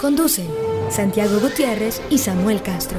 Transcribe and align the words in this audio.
Conducen 0.00 0.46
Santiago 0.90 1.40
Gutiérrez 1.40 2.00
y 2.08 2.18
Samuel 2.18 2.62
Castro. 2.62 2.98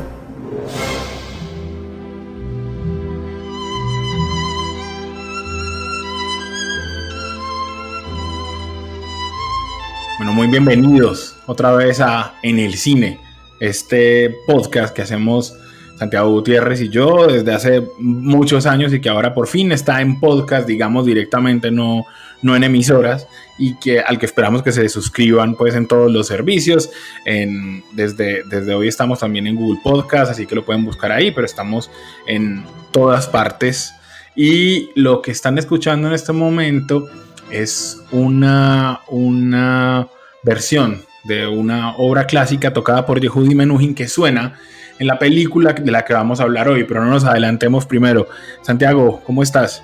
Bueno, 10.17 10.33
muy 10.33 10.47
bienvenidos 10.47 11.37
otra 11.45 11.71
vez 11.71 12.01
a 12.01 12.33
En 12.43 12.59
el 12.59 12.73
Cine, 12.73 13.21
este 13.61 14.35
podcast 14.45 14.93
que 14.93 15.03
hacemos 15.03 15.55
Santiago 15.97 16.31
Gutiérrez 16.31 16.81
y 16.81 16.89
yo 16.89 17.27
desde 17.27 17.53
hace 17.53 17.87
muchos 17.97 18.65
años 18.65 18.93
y 18.93 18.99
que 18.99 19.07
ahora 19.07 19.33
por 19.33 19.47
fin 19.47 19.71
está 19.71 20.01
en 20.01 20.19
podcast, 20.19 20.67
digamos 20.67 21.05
directamente, 21.05 21.71
no, 21.71 22.05
no 22.41 22.55
en 22.55 22.63
emisoras 22.63 23.27
y 23.57 23.75
que 23.75 23.99
al 23.99 24.17
que 24.17 24.25
esperamos 24.25 24.63
que 24.63 24.71
se 24.71 24.87
suscriban 24.89 25.55
pues 25.55 25.75
en 25.75 25.87
todos 25.87 26.11
los 26.11 26.27
servicios. 26.27 26.89
En, 27.25 27.83
desde, 27.93 28.43
desde 28.43 28.73
hoy 28.73 28.87
estamos 28.87 29.19
también 29.19 29.47
en 29.47 29.55
Google 29.55 29.79
Podcast, 29.83 30.31
así 30.31 30.45
que 30.45 30.55
lo 30.55 30.65
pueden 30.65 30.85
buscar 30.85 31.11
ahí, 31.11 31.31
pero 31.31 31.45
estamos 31.45 31.91
en 32.27 32.63
todas 32.91 33.27
partes. 33.27 33.93
Y 34.35 34.89
lo 34.95 35.21
que 35.21 35.31
están 35.31 35.57
escuchando 35.57 36.07
en 36.07 36.13
este 36.13 36.31
momento 36.31 37.09
es 37.51 38.01
una, 38.11 39.01
una 39.09 40.07
versión 40.43 41.01
de 41.25 41.47
una 41.47 41.95
obra 41.97 42.25
clásica 42.25 42.71
tocada 42.71 43.05
por 43.05 43.19
Yehudi 43.19 43.55
Menuhin 43.55 43.93
que 43.93 44.07
suena 44.07 44.57
en 44.99 45.07
la 45.07 45.17
película 45.17 45.73
de 45.73 45.91
la 45.91 46.03
que 46.03 46.13
vamos 46.13 46.39
a 46.39 46.43
hablar 46.43 46.67
hoy, 46.67 46.83
pero 46.83 47.03
no 47.03 47.11
nos 47.11 47.25
adelantemos 47.25 47.85
primero. 47.85 48.27
Santiago, 48.61 49.21
¿cómo 49.25 49.43
estás? 49.43 49.83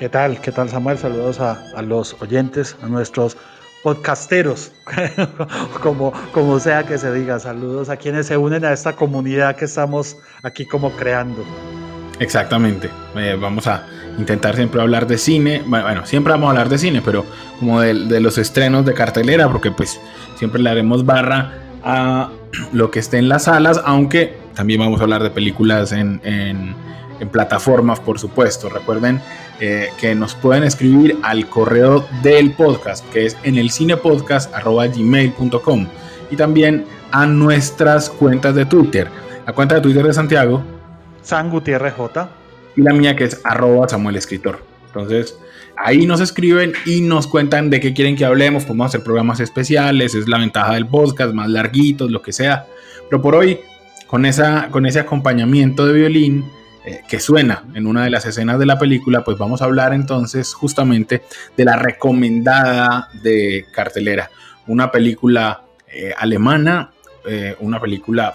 ¿Qué 0.00 0.08
tal? 0.08 0.40
¿Qué 0.40 0.50
tal 0.50 0.70
Samuel? 0.70 0.96
Saludos 0.96 1.40
a, 1.40 1.82
los 1.82 2.16
oyentes, 2.22 2.74
a 2.82 2.88
nuestros 2.88 3.36
podcasteros, 3.82 4.72
como, 5.82 6.14
como 6.32 6.58
sea 6.58 6.84
que 6.84 6.96
se 6.96 7.12
diga. 7.12 7.38
Saludos 7.38 7.90
a 7.90 7.98
quienes 7.98 8.26
se 8.26 8.38
unen 8.38 8.64
a 8.64 8.72
esta 8.72 8.96
comunidad 8.96 9.56
que 9.56 9.66
estamos 9.66 10.16
aquí 10.42 10.64
como 10.64 10.90
creando. 10.92 11.44
Exactamente. 12.18 12.88
Eh, 13.14 13.36
vamos 13.38 13.66
a 13.66 13.86
intentar 14.16 14.56
siempre 14.56 14.80
hablar 14.80 15.06
de 15.06 15.18
cine. 15.18 15.62
Bueno, 15.66 16.06
siempre 16.06 16.32
vamos 16.32 16.46
a 16.46 16.50
hablar 16.52 16.70
de 16.70 16.78
cine, 16.78 17.02
pero 17.04 17.26
como 17.58 17.82
de, 17.82 17.92
de, 17.92 18.20
los 18.20 18.38
estrenos 18.38 18.86
de 18.86 18.94
cartelera, 18.94 19.52
porque 19.52 19.70
pues 19.70 20.00
siempre 20.36 20.62
le 20.62 20.70
haremos 20.70 21.04
barra 21.04 21.58
a 21.84 22.30
lo 22.72 22.90
que 22.90 23.00
esté 23.00 23.18
en 23.18 23.28
las 23.28 23.44
salas, 23.44 23.78
aunque 23.84 24.34
también 24.54 24.80
vamos 24.80 25.00
a 25.00 25.02
hablar 25.02 25.22
de 25.22 25.28
películas 25.28 25.92
en, 25.92 26.22
en, 26.24 26.74
plataformas, 27.30 28.00
por 28.00 28.18
supuesto. 28.18 28.70
Recuerden 28.70 29.20
eh, 29.60 29.88
que 29.98 30.14
nos 30.14 30.34
pueden 30.34 30.64
escribir 30.64 31.18
al 31.22 31.46
correo 31.48 32.06
del 32.22 32.52
podcast, 32.52 33.08
que 33.10 33.24
es 33.26 33.36
en 33.42 33.58
el 33.58 33.70
cinepodcast.gmail.com 33.70 35.86
y 36.30 36.36
también 36.36 36.86
a 37.12 37.26
nuestras 37.26 38.08
cuentas 38.10 38.54
de 38.54 38.66
Twitter. 38.66 39.08
La 39.46 39.52
cuenta 39.52 39.76
de 39.76 39.80
Twitter 39.80 40.06
de 40.06 40.14
Santiago. 40.14 40.62
San 41.22 41.50
Gutiérrez 41.50 41.94
J. 41.94 42.30
Y 42.76 42.82
la 42.82 42.92
mía 42.92 43.16
que 43.16 43.24
es 43.24 43.40
arroba 43.44 43.88
Samuel 43.88 44.14
Escritor. 44.16 44.62
Entonces, 44.86 45.36
Ahí 45.82 46.06
nos 46.06 46.20
escriben 46.20 46.74
y 46.84 47.00
nos 47.00 47.26
cuentan 47.26 47.70
de 47.70 47.80
qué 47.80 47.94
quieren 47.94 48.14
que 48.14 48.26
hablemos. 48.26 48.64
Podemos 48.64 48.88
hacer 48.88 49.02
programas 49.02 49.40
especiales, 49.40 50.14
es 50.14 50.28
la 50.28 50.38
ventaja 50.38 50.74
del 50.74 50.86
podcast, 50.86 51.32
más 51.32 51.48
larguitos, 51.48 52.10
lo 52.10 52.20
que 52.20 52.32
sea. 52.32 52.66
Pero 53.08 53.22
por 53.22 53.34
hoy, 53.34 53.60
con, 54.06 54.26
esa, 54.26 54.68
con 54.70 54.84
ese 54.84 55.00
acompañamiento 55.00 55.86
de 55.86 55.94
violín 55.94 56.44
eh, 56.82 57.02
que 57.06 57.20
suena 57.20 57.64
en 57.74 57.86
una 57.86 58.04
de 58.04 58.10
las 58.10 58.24
escenas 58.24 58.58
de 58.58 58.64
la 58.64 58.78
película, 58.78 59.22
pues 59.22 59.36
vamos 59.36 59.60
a 59.60 59.66
hablar 59.66 59.92
entonces 59.92 60.54
justamente 60.54 61.22
de 61.54 61.64
la 61.66 61.76
recomendada 61.76 63.10
de 63.22 63.66
cartelera. 63.70 64.30
Una 64.66 64.90
película 64.90 65.62
eh, 65.86 66.14
alemana, 66.16 66.90
eh, 67.26 67.54
una 67.60 67.78
película, 67.78 68.34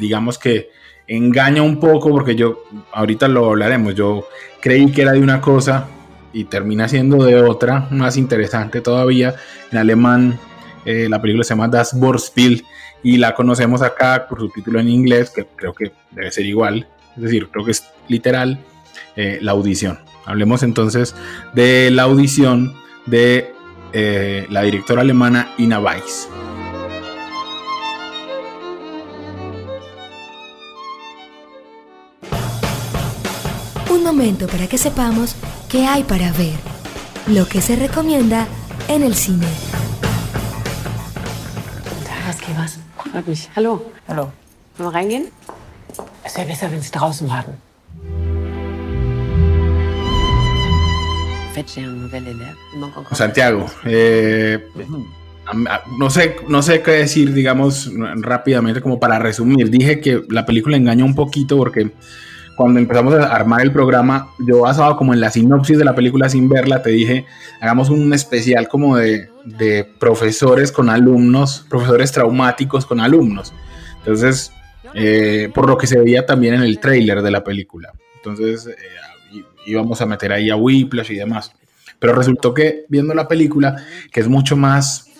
digamos 0.00 0.38
que 0.38 0.70
engaña 1.06 1.62
un 1.62 1.78
poco 1.78 2.10
porque 2.10 2.34
yo, 2.34 2.64
ahorita 2.92 3.28
lo 3.28 3.46
hablaremos, 3.46 3.94
yo 3.94 4.26
creí 4.60 4.90
que 4.90 5.02
era 5.02 5.12
de 5.12 5.20
una 5.20 5.40
cosa 5.40 5.86
y 6.32 6.46
termina 6.46 6.88
siendo 6.88 7.24
de 7.24 7.40
otra, 7.40 7.86
más 7.92 8.16
interesante 8.16 8.80
todavía. 8.80 9.36
En 9.70 9.78
alemán 9.78 10.40
la 10.84 11.20
película 11.20 11.44
se 11.44 11.50
llama 11.50 11.68
Das 11.68 11.92
Vorspiel 11.98 12.64
y 13.02 13.18
la 13.18 13.34
conocemos 13.34 13.82
acá 13.82 14.26
por 14.26 14.40
su 14.40 14.48
título 14.48 14.80
en 14.80 14.88
inglés, 14.88 15.30
que 15.30 15.44
creo 15.54 15.74
que 15.74 15.92
debe 16.10 16.32
ser 16.32 16.46
igual, 16.46 16.88
es 17.18 17.22
decir, 17.22 17.48
creo 17.50 17.64
que 17.64 17.72
es 17.72 17.84
literal, 18.06 18.60
eh, 19.16 19.38
la 19.42 19.52
audición. 19.52 19.98
Hablemos 20.24 20.62
entonces 20.62 21.16
de 21.52 21.90
la 21.90 22.04
audición 22.04 22.74
de 23.06 23.52
eh, 23.92 24.46
la 24.50 24.62
directora 24.62 25.02
alemana 25.02 25.52
Ina 25.58 25.80
Weiss. 25.80 26.28
Un 33.90 34.04
momento 34.04 34.46
para 34.46 34.68
que 34.68 34.78
sepamos 34.78 35.34
qué 35.68 35.86
hay 35.86 36.04
para 36.04 36.30
ver, 36.32 36.54
lo 37.26 37.48
que 37.48 37.60
se 37.60 37.74
recomienda 37.74 38.46
en 38.86 39.02
el 39.02 39.16
cine. 39.16 39.46
Was 42.26 42.40
geht 42.40 42.56
was? 42.56 42.78
Freut 43.10 43.26
mich. 43.26 43.48
Hallo. 43.56 43.82
Hallo. 44.06 44.30
Wollen 44.76 44.92
wir 44.92 44.94
reingehen? 44.94 45.57
Es 46.24 46.36
wäre 46.36 46.46
besser, 46.46 46.70
wenn 46.70 46.82
Sie 46.82 46.90
draußen 46.90 47.28
warten. 47.28 47.54
Santiago, 53.12 53.66
eh, 53.84 54.64
no 55.98 56.10
sé, 56.10 56.36
no 56.48 56.62
sé 56.62 56.82
qué 56.82 56.92
decir, 56.92 57.32
digamos, 57.32 57.90
rápidamente, 58.16 58.80
como 58.80 59.00
para 59.00 59.18
resumir. 59.18 59.70
Dije 59.70 60.00
que 60.00 60.22
la 60.28 60.46
película 60.46 60.76
engaña 60.76 61.04
un 61.04 61.14
poquito 61.14 61.56
porque 61.56 61.90
cuando 62.58 62.80
empezamos 62.80 63.14
a 63.14 63.34
armar 63.34 63.62
el 63.62 63.72
programa, 63.72 64.30
yo 64.38 64.60
basado 64.62 64.96
como 64.96 65.14
en 65.14 65.20
la 65.20 65.30
sinopsis 65.30 65.78
de 65.78 65.84
la 65.84 65.94
película 65.94 66.28
sin 66.28 66.48
verla, 66.48 66.82
te 66.82 66.90
dije, 66.90 67.24
hagamos 67.60 67.88
un 67.88 68.12
especial 68.12 68.68
como 68.68 68.96
de, 68.96 69.28
profesores 69.98 70.72
con 70.72 70.90
alumnos, 70.90 71.64
profesores 71.70 72.12
traumáticos 72.12 72.84
con 72.84 73.00
alumnos. 73.00 73.54
Entonces, 73.98 74.52
eh, 74.94 75.50
por 75.54 75.68
lo 75.68 75.76
que 75.76 75.86
se 75.86 75.98
veía 75.98 76.26
también 76.26 76.54
en 76.54 76.62
el 76.62 76.78
tráiler 76.78 77.22
de 77.22 77.30
la 77.30 77.44
película. 77.44 77.92
Entonces, 78.16 78.66
eh, 78.66 79.42
íbamos 79.66 80.00
a 80.00 80.06
meter 80.06 80.32
ahí 80.32 80.50
a 80.50 80.56
Whiplash 80.56 81.12
y 81.12 81.16
demás. 81.16 81.52
Pero 81.98 82.14
resultó 82.14 82.54
que 82.54 82.84
viendo 82.88 83.14
la 83.14 83.28
película, 83.28 83.76
que 84.12 84.20
es 84.20 84.28
mucho 84.28 84.56
más, 84.56 85.10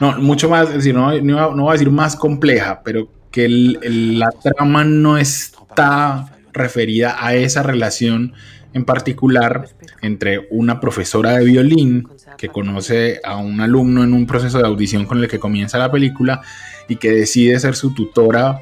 no, 0.00 0.18
mucho 0.18 0.48
más, 0.48 0.68
es 0.68 0.76
decir, 0.76 0.94
no, 0.94 1.20
no, 1.20 1.62
voy 1.62 1.70
a 1.70 1.72
decir 1.72 1.90
más 1.90 2.16
compleja, 2.16 2.82
pero 2.84 3.08
que 3.30 3.48
la 3.48 4.30
trama 4.30 4.84
no 4.84 5.18
está 5.18 6.32
referida 6.52 7.16
a 7.18 7.34
esa 7.34 7.64
relación 7.64 8.32
en 8.74 8.84
particular 8.84 9.68
entre 10.02 10.46
una 10.50 10.80
profesora 10.80 11.32
de 11.32 11.44
violín 11.44 12.08
que 12.36 12.48
conoce 12.48 13.20
a 13.24 13.36
un 13.36 13.60
alumno 13.60 14.04
en 14.04 14.12
un 14.12 14.26
proceso 14.26 14.58
de 14.58 14.66
audición 14.66 15.06
con 15.06 15.18
el 15.18 15.28
que 15.28 15.38
comienza 15.38 15.78
la 15.78 15.90
película 15.90 16.42
y 16.88 16.96
que 16.96 17.10
decide 17.10 17.58
ser 17.58 17.74
su 17.74 17.94
tutora 17.94 18.60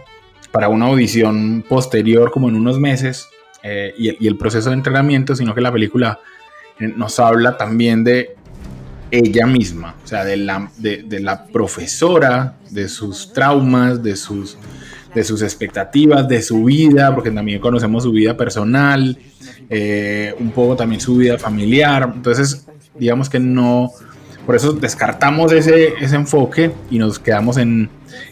para 0.52 0.68
una 0.68 0.86
audición 0.86 1.64
posterior 1.68 2.30
como 2.30 2.48
en 2.48 2.56
unos 2.56 2.78
meses 2.78 3.28
eh, 3.62 3.94
y, 3.96 4.26
el 4.26 4.36
proceso 4.36 4.70
de 4.70 4.76
entrenamiento, 4.76 5.34
sino 5.34 5.54
que 5.54 5.60
la 5.60 5.72
película 5.72 6.20
eh, 6.78 6.92
nos 6.96 7.18
habla 7.18 7.56
también 7.56 8.04
de 8.04 8.36
ella 9.10 9.46
misma, 9.46 9.96
o 10.02 10.06
sea, 10.06 10.24
de 10.24 10.36
la, 10.38 10.70
de 10.78 11.20
la 11.20 11.44
profesora, 11.46 12.56
de 12.70 12.88
sus 12.88 13.32
traumas, 13.32 14.02
de 14.02 14.16
sus 14.16 14.56
de 15.14 15.24
sus 15.24 15.42
expectativas, 15.42 16.26
de 16.28 16.42
su 16.42 16.64
vida, 16.64 17.14
porque 17.14 17.30
también 17.30 17.60
conocemos 17.60 18.04
su 18.04 18.12
vida 18.12 18.36
personal, 18.36 19.18
eh, 19.68 20.34
un 20.38 20.50
poco 20.50 20.76
también 20.76 21.00
su 21.00 21.16
vida 21.16 21.38
familiar. 21.38 22.10
Entonces, 22.14 22.66
digamos 22.98 23.28
que 23.28 23.38
no, 23.38 23.90
por 24.46 24.56
eso 24.56 24.72
descartamos 24.72 25.52
ese, 25.52 25.94
ese 26.00 26.16
enfoque 26.16 26.72
y 26.90 26.98
nos 26.98 27.18
quedamos 27.18 27.56
en, 27.56 27.88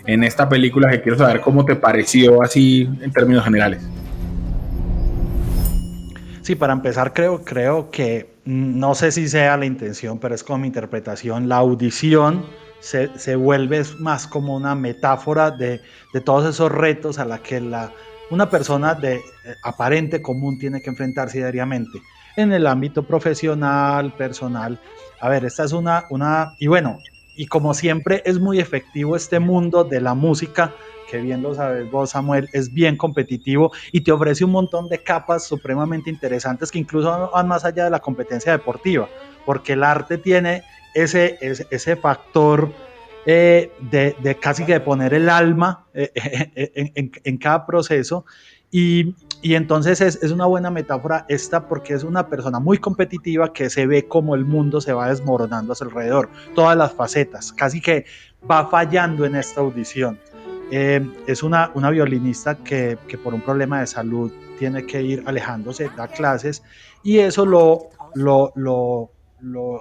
en 0.07 0.25
esta 0.25 0.49
película 0.49 0.91
que 0.91 1.01
quiero 1.03 1.19
saber 1.19 1.41
cómo 1.41 1.65
te 1.65 1.77
pareció 1.77 2.43
así 2.43 2.89
en 3.01 3.13
términos 3.13 3.45
generales. 3.45 3.83
Sí, 6.43 6.55
para 6.57 6.73
empezar 6.73 7.13
creo, 7.13 7.45
creo 7.45 7.91
que 7.91 8.35
no 8.45 8.95
sé 8.95 9.13
si 9.13 9.29
sea 9.29 9.57
la 9.57 9.67
intención, 9.67 10.19
pero 10.19 10.35
es 10.35 10.43
como 10.43 10.59
mi 10.59 10.67
interpretación, 10.67 11.49
la 11.49 11.57
audición 11.57 12.45
se, 12.81 13.17
se 13.19 13.37
vuelve 13.37 13.83
más 13.99 14.27
como 14.27 14.57
una 14.57 14.75
metáfora 14.75 15.51
de, 15.51 15.81
de, 16.13 16.21
todos 16.21 16.49
esos 16.49 16.73
retos 16.73 17.19
a 17.19 17.25
la 17.25 17.39
que 17.39 17.61
la, 17.61 17.93
una 18.31 18.49
persona 18.49 18.95
de 18.95 19.17
eh, 19.17 19.21
aparente 19.63 20.23
común 20.23 20.59
tiene 20.59 20.81
que 20.81 20.91
enfrentarse 20.91 21.39
diariamente 21.39 22.01
en 22.37 22.53
el 22.53 22.67
ámbito 22.67 23.03
profesional, 23.03 24.13
personal. 24.15 24.81
A 25.21 25.29
ver, 25.29 25.45
esta 25.45 25.65
es 25.65 25.73
una, 25.73 26.07
una, 26.11 26.55
y 26.59 26.67
bueno, 26.67 26.99
y 27.37 27.47
como 27.47 27.75
siempre 27.75 28.23
es 28.25 28.39
muy 28.39 28.59
efectivo 28.59 29.17
este 29.17 29.39
mundo 29.39 29.85
de 29.85 30.01
la 30.01 30.15
música, 30.15 30.75
que 31.11 31.19
bien 31.19 31.43
lo 31.43 31.55
sabes 31.55 31.91
vos, 31.91 32.11
Samuel, 32.11 32.49
es 32.53 32.73
bien 32.73 32.97
competitivo 32.97 33.73
y 33.93 34.03
te 34.03 34.13
ofrece 34.13 34.45
un 34.45 34.53
montón 34.53 34.89
de 34.89 35.03
capas 35.03 35.45
supremamente 35.45 36.09
interesantes 36.09 36.71
que 36.71 36.79
incluso 36.79 37.31
van 37.33 37.49
más 37.49 37.65
allá 37.65 37.85
de 37.85 37.91
la 37.91 37.99
competencia 37.99 38.53
deportiva, 38.53 39.09
porque 39.45 39.73
el 39.73 39.83
arte 39.83 40.19
tiene 40.19 40.63
ese, 40.95 41.39
ese, 41.41 41.97
factor 41.97 42.73
eh, 43.27 43.73
de, 43.81 44.39
casi 44.41 44.65
que 44.65 44.75
de 44.75 44.81
poner 44.81 45.15
el 45.15 45.29
alma 45.29 45.87
eh, 45.95 46.13
en, 47.25 47.39
cada 47.39 47.67
proceso 47.67 48.25
y, 48.71 49.15
entonces 49.43 50.01
es, 50.01 50.23
es, 50.23 50.31
una 50.31 50.47
buena 50.47 50.71
metáfora 50.71 51.25
esta 51.29 51.67
porque 51.67 51.95
es 51.95 52.05
una 52.05 52.29
persona 52.29 52.61
muy 52.61 52.79
competitiva 52.79 53.53
que 53.53 53.71
se 53.71 53.87
ve 53.87 54.07
como 54.07 54.35
el 54.35 54.45
mundo 54.45 54.81
se 54.81 54.93
va 54.93 55.09
desmoronando 55.09 55.73
a 55.73 55.77
su 55.77 55.85
alrededor, 55.85 56.29
todas 56.55 56.77
las 56.77 56.93
facetas, 56.93 57.53
casi 57.53 57.81
que 57.81 58.05
va 58.49 58.67
fallando 58.69 59.25
en 59.25 59.37
esta 59.37 59.61
audición. 59.61 60.19
Eh, 60.71 61.05
es 61.27 61.43
una, 61.43 61.73
una 61.75 61.91
violinista 61.91 62.55
que, 62.55 62.97
que, 63.09 63.19
por 63.19 63.35
un 63.35 63.41
problema 63.41 63.81
de 63.81 63.89
salud 63.89 64.31
tiene 64.59 64.87
que 64.87 65.03
ir 65.03 65.25
alejándose, 65.27 65.91
da 65.97 66.07
clases 66.07 66.63
y 67.03 67.19
eso 67.19 67.45
lo, 67.45 67.89
lo, 68.15 68.53
lo, 68.55 69.11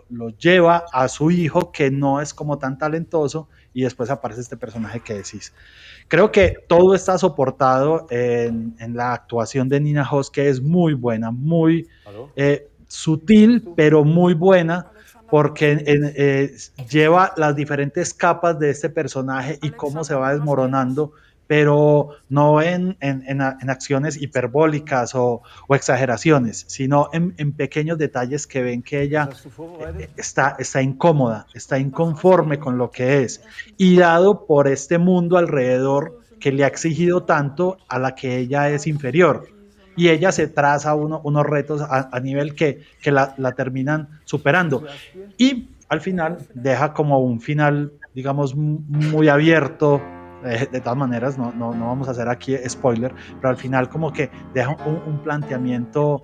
lo, 0.10 0.30
lleva 0.38 0.86
a 0.92 1.08
su 1.08 1.32
hijo 1.32 1.72
que 1.72 1.92
no 1.92 2.22
es 2.22 2.34
como 2.34 2.58
tan 2.58 2.78
talentoso 2.78 3.50
y 3.74 3.84
después 3.84 4.10
aparece 4.10 4.42
este 4.42 4.58
personaje 4.58 5.00
que 5.00 5.16
decís. 5.16 5.54
Creo 6.08 6.32
que 6.32 6.56
todo 6.68 6.96
está 6.96 7.18
soportado 7.18 8.08
en, 8.10 8.76
en 8.80 8.96
la 8.96 9.14
actuación 9.14 9.70
de 9.70 9.80
Nina 9.80 10.08
Hoss 10.10 10.30
que 10.30 10.50
es 10.50 10.62
muy 10.62 10.94
buena, 10.94 11.32
muy 11.32 11.88
eh, 12.36 12.68
sutil 12.88 13.70
pero 13.76 14.04
muy 14.04 14.34
buena 14.34 14.92
porque 15.30 15.84
eh, 15.86 16.56
lleva 16.90 17.34
las 17.38 17.56
diferentes 17.56 18.14
capas 18.14 18.58
de 18.60 18.72
este 18.72 18.90
personaje 18.90 19.60
y 19.62 19.70
cómo 19.70 20.04
se 20.04 20.16
va 20.16 20.34
desmoronando, 20.34 21.14
pero 21.50 22.10
no 22.30 22.62
en, 22.62 22.96
en, 23.00 23.42
acciones 23.42 24.22
hiperbólicas 24.22 25.16
o, 25.16 25.42
exageraciones, 25.70 26.64
sino 26.68 27.10
en, 27.12 27.54
pequeños 27.54 27.98
detalles 27.98 28.46
que 28.46 28.62
ven 28.62 28.84
que 28.84 29.02
ella 29.02 29.28
eh, 29.98 30.10
está, 30.16 30.56
está 30.60 30.84
incómoda, 30.84 31.48
está 31.56 31.80
inconforme 31.80 32.60
con 32.60 32.78
lo 32.78 32.92
que 32.92 33.24
es, 33.24 33.42
y 33.78 33.98
dado 33.98 34.46
por 34.46 34.68
este 34.68 35.00
mundo 35.00 35.40
alrededor 35.40 36.20
que 36.40 36.52
le 36.52 36.66
ha 36.66 36.68
exigido 36.68 37.24
tanto 37.24 37.80
a 37.88 37.98
la 37.98 38.14
que 38.14 38.38
ella 38.38 38.70
es 38.70 38.86
inferior 38.86 39.48
y 39.96 40.10
ella 40.10 40.32
se 40.32 40.46
traza 40.46 40.94
uno, 40.94 41.20
unos 41.24 41.48
retos 41.48 41.82
a, 41.82 42.20
nivel 42.20 42.54
que, 42.54 42.84
que 43.02 43.12
la, 43.12 43.34
la, 43.38 43.54
terminan 43.54 44.20
superando. 44.24 44.84
Y 45.40 45.70
al 45.88 46.00
final 46.00 46.38
deja 46.54 46.94
como 46.94 47.20
un 47.22 47.42
final, 47.42 47.92
digamos, 48.14 48.56
muy 48.56 49.30
abierto. 49.30 50.00
Eh, 50.46 50.68
de 50.72 50.80
todas 50.82 50.98
maneras, 50.98 51.38
no, 51.38 51.52
no, 51.52 51.74
no, 51.74 51.88
vamos 51.88 52.08
a 52.08 52.12
hacer 52.12 52.30
aquí 52.30 52.56
spoiler, 52.68 53.14
pero 53.36 53.50
al 53.50 53.58
final 53.58 53.90
como 53.90 54.14
que 54.14 54.30
deja 54.54 54.76
un, 54.86 55.20
planteamiento 55.20 56.24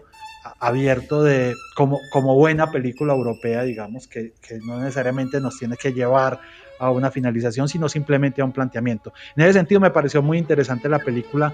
abierto 0.60 1.24
de 1.24 1.54
como, 1.76 2.00
como 2.12 2.36
buena 2.36 2.72
película 2.72 3.14
europea, 3.14 3.64
digamos, 3.64 4.08
que, 4.08 4.34
que, 4.42 4.60
no 4.60 4.80
necesariamente 4.80 5.42
nos 5.42 5.58
tiene 5.58 5.76
que 5.76 5.92
llevar 5.92 6.40
a 6.80 6.92
una 6.92 7.12
finalización, 7.12 7.68
sino 7.68 7.90
simplemente 7.90 8.42
a 8.42 8.46
un 8.46 8.52
planteamiento. 8.52 9.14
En 9.36 9.44
ese 9.44 9.54
sentido 9.54 9.82
me 9.82 9.92
pareció 9.92 10.22
muy 10.22 10.38
interesante 10.38 10.88
la 10.88 11.00
película 11.00 11.54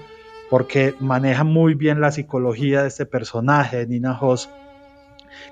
porque 0.52 0.94
maneja 1.00 1.44
muy 1.44 1.74
bien 1.74 2.00
la 2.00 2.12
psicología 2.12 2.82
de 2.82 2.88
este 2.88 3.06
personaje, 3.06 3.86
Nina 3.86 4.18
Hoss, 4.20 4.50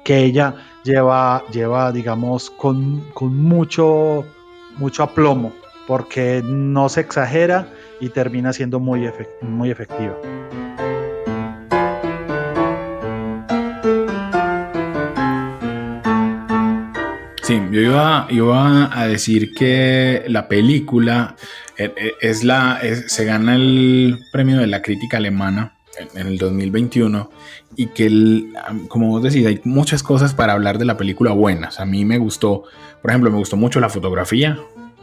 que 0.05 0.19
ella 0.19 0.57
lleva, 0.85 1.43
lleva 1.51 1.91
digamos, 1.91 2.51
con, 2.51 3.03
mucho, 3.19 4.27
mucho 4.77 5.03
aplomo, 5.03 5.53
porque 5.91 6.41
no 6.45 6.89
se 6.89 7.01
exagera 7.01 7.67
y 7.99 8.11
termina 8.11 8.53
siendo 8.53 8.79
muy, 8.79 9.11
muy 9.41 9.73
efectiva. 9.73 10.17
Sí, 17.43 17.61
yo 17.73 17.81
iba, 17.81 18.29
iba 18.31 18.97
a 18.97 19.09
decir 19.09 19.53
que 19.53 20.23
la 20.29 20.47
película 20.47 21.35
eh, 21.77 21.93
eh, 21.97 22.13
es 22.21 22.45
la, 22.45 22.81
se 23.09 23.25
gana 23.25 23.57
el 23.57 24.21
premio 24.31 24.59
de 24.59 24.69
la 24.69 24.83
crítica 24.83 25.17
alemana 25.17 25.73
en, 26.15 26.25
el 26.25 26.39
2021 26.39 27.33
y 27.75 27.87
que, 27.89 28.45
como 28.87 29.09
vos 29.09 29.25
decís, 29.25 29.45
hay 29.45 29.61
muchas 29.65 30.05
cosas 30.05 30.35
para 30.35 30.53
hablar 30.53 30.79
de 30.79 30.85
la 30.85 30.97
película 30.97 31.33
buenas. 31.33 31.81
A 31.81 31.85
mí 31.85 32.05
me 32.05 32.19
gustó, 32.19 32.63
por 33.03 33.11
ejemplo, 33.11 33.33
me 33.33 33.39
gustó 33.39 33.57
mucho 33.57 33.81
la 33.81 33.89
fotografía, 33.89 34.57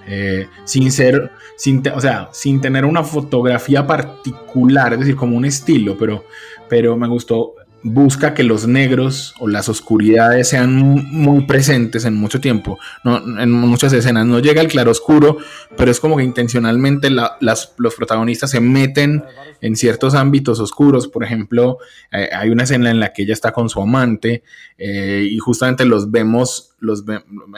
eh, 0.08 0.48
sin 0.64 0.92
ser, 0.92 1.32
sin 1.56 1.84
o 1.94 2.00
sea, 2.00 2.30
sin 2.32 2.62
tener 2.62 2.86
una 2.86 3.04
fotografía 3.04 3.86
particular, 3.86 4.94
es 4.94 5.00
decir, 5.00 5.16
como 5.16 5.36
un 5.36 5.46
estilo, 5.46 5.98
pero, 5.98 6.26
pero 6.70 6.96
me 6.98 7.08
gustó 7.08 7.56
busca 7.94 8.34
que 8.34 8.44
los 8.44 8.68
negros 8.68 9.34
o 9.40 9.48
las 9.48 9.70
oscuridades 9.70 10.50
sean 10.50 10.76
muy 10.76 11.46
presentes 11.46 12.06
en 12.06 12.16
mucho 12.16 12.40
tiempo, 12.42 12.80
no, 13.04 13.18
en 13.40 13.52
muchas 13.52 13.94
escenas. 13.94 14.26
No 14.26 14.40
llega 14.40 14.62
el 14.62 14.68
claroscuro, 14.68 15.38
pero 15.76 15.92
es 15.92 16.00
como 16.00 16.18
que 16.18 16.24
intencionalmente 16.24 17.10
los 17.10 17.96
protagonistas 17.96 18.52
se 18.52 18.60
meten 18.60 19.24
en 19.62 19.76
ciertos 19.76 20.14
ámbitos 20.16 20.60
oscuros. 20.60 21.08
Por 21.08 21.24
ejemplo, 21.24 21.78
eh, 22.12 22.30
hay 22.34 22.50
una 22.50 22.64
escena 22.64 22.92
en 22.92 23.00
la 23.00 23.14
que 23.14 23.24
ella 23.24 23.34
está 23.34 23.52
con 23.52 23.70
su 23.70 23.82
amante 23.82 24.44
eh, 24.78 25.28
y 25.30 25.38
justamente 25.40 25.86
los 25.86 26.12
vemos 26.12 26.76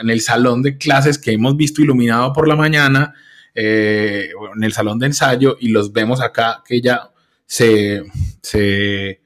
en 0.00 0.10
el 0.10 0.20
salón 0.20 0.62
de 0.62 0.78
clases 0.78 1.18
que 1.18 1.32
hemos 1.32 1.56
visto 1.56 1.82
iluminado 1.82 2.32
por 2.32 2.48
la 2.48 2.56
mañana, 2.56 3.14
eh, 3.54 4.30
en 4.54 4.64
el 4.64 4.72
salón 4.72 4.98
de 4.98 5.06
ensayo, 5.06 5.56
y 5.60 5.68
los 5.68 5.92
vemos 5.92 6.20
acá 6.20 6.62
que 6.66 6.76
ella 6.76 7.10
se... 7.46 8.04
se 8.42 9.19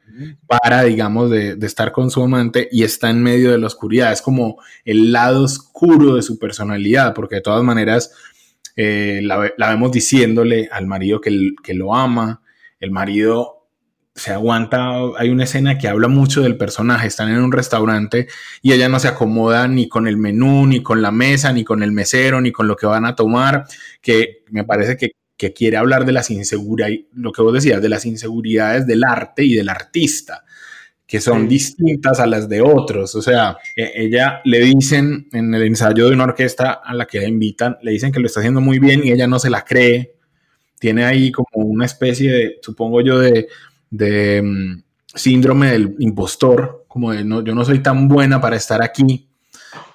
para, 0.46 0.84
digamos, 0.84 1.30
de, 1.30 1.58
estar 1.62 1.92
con 1.92 2.10
su 2.10 2.22
amante 2.22 2.68
y 2.70 2.84
está 2.84 3.10
en 3.10 3.22
medio 3.22 3.50
de 3.50 3.58
la 3.58 3.66
oscuridad. 3.66 4.12
Es 4.12 4.22
como 4.22 4.60
el 4.84 5.12
lado 5.12 5.44
oscuro 5.44 6.16
de 6.16 6.22
su 6.22 6.38
personalidad, 6.38 7.14
porque 7.14 7.36
de 7.36 7.40
todas 7.42 7.62
maneras 7.62 8.12
eh, 8.76 9.20
la, 9.22 9.52
vemos 9.70 9.92
diciéndole 9.92 10.68
al 10.70 10.86
marido 10.86 11.20
que, 11.20 11.52
que 11.62 11.74
lo 11.74 11.94
ama, 11.94 12.42
el 12.80 12.90
marido 12.90 13.54
se 14.14 14.32
aguanta, 14.32 14.92
hay 15.18 15.30
una 15.30 15.44
escena 15.44 15.76
que 15.76 15.88
habla 15.88 16.06
mucho 16.06 16.42
del 16.42 16.56
personaje, 16.56 17.08
están 17.08 17.30
en 17.30 17.42
un 17.42 17.50
restaurante 17.50 18.28
y 18.62 18.72
ella 18.72 18.88
no 18.88 19.00
se 19.00 19.08
acomoda 19.08 19.66
ni 19.66 19.88
con 19.88 20.06
el 20.06 20.16
menú, 20.16 20.66
ni 20.66 20.82
con 20.82 21.02
la 21.02 21.10
mesa, 21.10 21.52
ni 21.52 21.64
con 21.64 21.82
el 21.82 21.90
mesero, 21.90 22.40
ni 22.40 22.52
con 22.52 22.68
lo 22.68 22.76
que 22.76 22.86
van 22.86 23.06
a 23.06 23.16
tomar, 23.16 23.64
que 24.00 24.44
me 24.50 24.62
parece 24.62 24.96
que 24.96 25.12
que 25.44 25.52
quiere 25.52 25.76
hablar 25.76 26.06
de 26.06 26.12
las 26.12 26.30
inseguridades, 26.30 27.00
lo 27.12 27.30
que 27.30 27.42
vos 27.42 27.52
decías, 27.52 27.82
de 27.82 27.90
las 27.90 28.06
inseguridades 28.06 28.86
del 28.86 29.04
arte 29.04 29.44
y 29.44 29.52
del 29.52 29.68
artista, 29.68 30.42
que 31.06 31.20
son 31.20 31.46
distintas 31.48 32.18
a 32.18 32.26
las 32.26 32.48
de 32.48 32.62
otros. 32.62 33.14
O 33.14 33.20
sea, 33.20 33.58
e, 33.76 33.92
ella 33.94 34.40
le 34.44 34.60
dicen 34.60 35.28
en 35.32 35.54
el 35.54 35.62
ensayo 35.64 36.08
de 36.08 36.14
una 36.14 36.24
orquesta 36.24 36.80
a 36.82 36.94
la 36.94 37.04
que 37.04 37.20
la 37.20 37.28
invitan, 37.28 37.76
le 37.82 37.90
dicen 37.90 38.10
que 38.10 38.20
lo 38.20 38.26
está 38.26 38.40
haciendo 38.40 38.62
muy 38.62 38.78
bien 38.78 39.02
y 39.04 39.12
ella 39.12 39.26
no 39.26 39.38
se 39.38 39.50
la 39.50 39.66
cree. 39.66 40.14
Tiene 40.78 41.04
ahí 41.04 41.30
como 41.30 41.66
una 41.66 41.84
especie 41.84 42.32
de, 42.32 42.58
supongo 42.62 43.02
yo, 43.02 43.18
de, 43.18 43.48
de 43.90 44.40
mm, 44.42 44.82
síndrome 45.14 45.72
del 45.72 45.94
impostor, 45.98 46.86
como 46.88 47.12
de 47.12 47.22
no, 47.22 47.44
yo 47.44 47.54
no 47.54 47.66
soy 47.66 47.80
tan 47.80 48.08
buena 48.08 48.40
para 48.40 48.56
estar 48.56 48.82
aquí, 48.82 49.28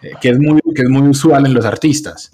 eh, 0.03 0.11
que, 0.21 0.29
es 0.29 0.39
muy, 0.39 0.61
que 0.75 0.83
es 0.83 0.89
muy 0.89 1.07
usual 1.07 1.47
en 1.47 1.55
los 1.55 1.65
artistas. 1.65 2.31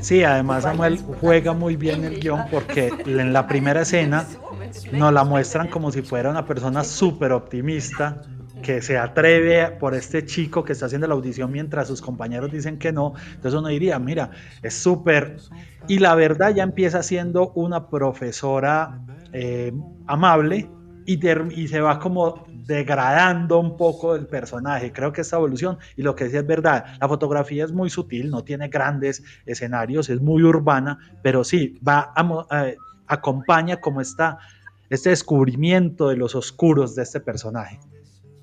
Sí, 0.00 0.24
además 0.24 0.64
Samuel 0.64 0.98
juega 1.20 1.52
muy 1.52 1.76
bien 1.76 2.04
el 2.04 2.18
guion 2.18 2.42
porque 2.50 2.92
en 3.06 3.32
la 3.32 3.46
primera 3.46 3.82
escena 3.82 4.26
nos 4.92 5.12
la 5.12 5.22
muestran 5.24 5.68
como 5.68 5.92
si 5.92 6.02
fuera 6.02 6.30
una 6.30 6.44
persona 6.44 6.82
súper 6.82 7.32
optimista 7.32 8.22
que 8.62 8.82
se 8.82 8.98
atreve 8.98 9.70
por 9.70 9.94
este 9.94 10.24
chico 10.26 10.64
que 10.64 10.72
está 10.72 10.86
haciendo 10.86 11.06
la 11.06 11.14
audición 11.14 11.52
mientras 11.52 11.86
sus 11.86 12.02
compañeros 12.02 12.50
dicen 12.50 12.78
que 12.78 12.90
no. 12.92 13.14
Entonces 13.28 13.54
uno 13.54 13.68
diría, 13.68 13.98
mira, 14.00 14.30
es 14.62 14.74
súper... 14.74 15.36
Y 15.86 16.00
la 16.00 16.16
verdad 16.16 16.52
ya 16.52 16.64
empieza 16.64 17.04
siendo 17.04 17.52
una 17.54 17.88
profesora 17.88 18.98
eh, 19.32 19.72
amable 20.08 20.68
y, 21.06 21.68
se 21.68 21.80
va 21.80 21.98
como 21.98 22.44
degradando 22.66 23.60
un 23.60 23.76
poco 23.76 24.16
el 24.16 24.26
personaje. 24.26 24.92
Creo 24.92 25.12
que 25.12 25.20
esta 25.20 25.36
evolución, 25.36 25.78
y 25.96 26.02
lo 26.02 26.14
que 26.14 26.24
decía 26.24 26.40
es 26.40 26.46
verdad, 26.46 26.84
la 27.00 27.08
fotografía 27.08 27.64
es 27.64 27.72
muy 27.72 27.90
sutil, 27.90 28.30
no 28.30 28.42
tiene 28.42 28.68
grandes 28.68 29.22
escenarios, 29.46 30.10
es 30.10 30.20
muy 30.20 30.42
urbana, 30.42 30.98
pero 31.22 31.44
sí, 31.44 31.78
va 31.86 32.12
acompaña 33.06 33.76
como 33.76 34.00
está 34.00 34.38
este 34.90 35.10
descubrimiento 35.10 36.08
de 36.08 36.16
los 36.16 36.34
oscuros 36.34 36.94
de 36.94 37.04
este 37.04 37.20
personaje. 37.20 37.78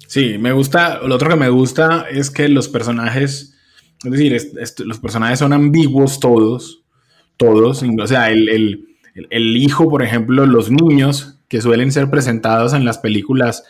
Sí, 0.08 0.38
me 0.38 0.52
gusta, 0.52 1.00
lo 1.02 1.16
otro 1.16 1.30
que 1.30 1.36
me 1.36 1.50
gusta 1.50 2.06
es 2.10 2.30
que 2.30 2.48
los 2.48 2.70
personajes, 2.70 3.58
es 4.04 4.12
decir, 4.12 4.38
los 4.86 5.00
personajes 5.00 5.40
son 5.40 5.54
ambiguos 5.54 6.20
todos, 6.20 6.84
todos, 7.38 7.84
o 7.84 8.08
sea, 8.08 8.30
el, 8.30 8.88
hijo, 9.32 9.90
por 9.90 10.04
ejemplo, 10.04 10.46
los 10.46 10.72
niños 10.72 11.33
que 11.54 11.62
suelen 11.62 11.92
ser 11.92 12.10
presentados 12.10 12.74
en 12.74 12.84
las 12.84 12.98
películas, 12.98 13.64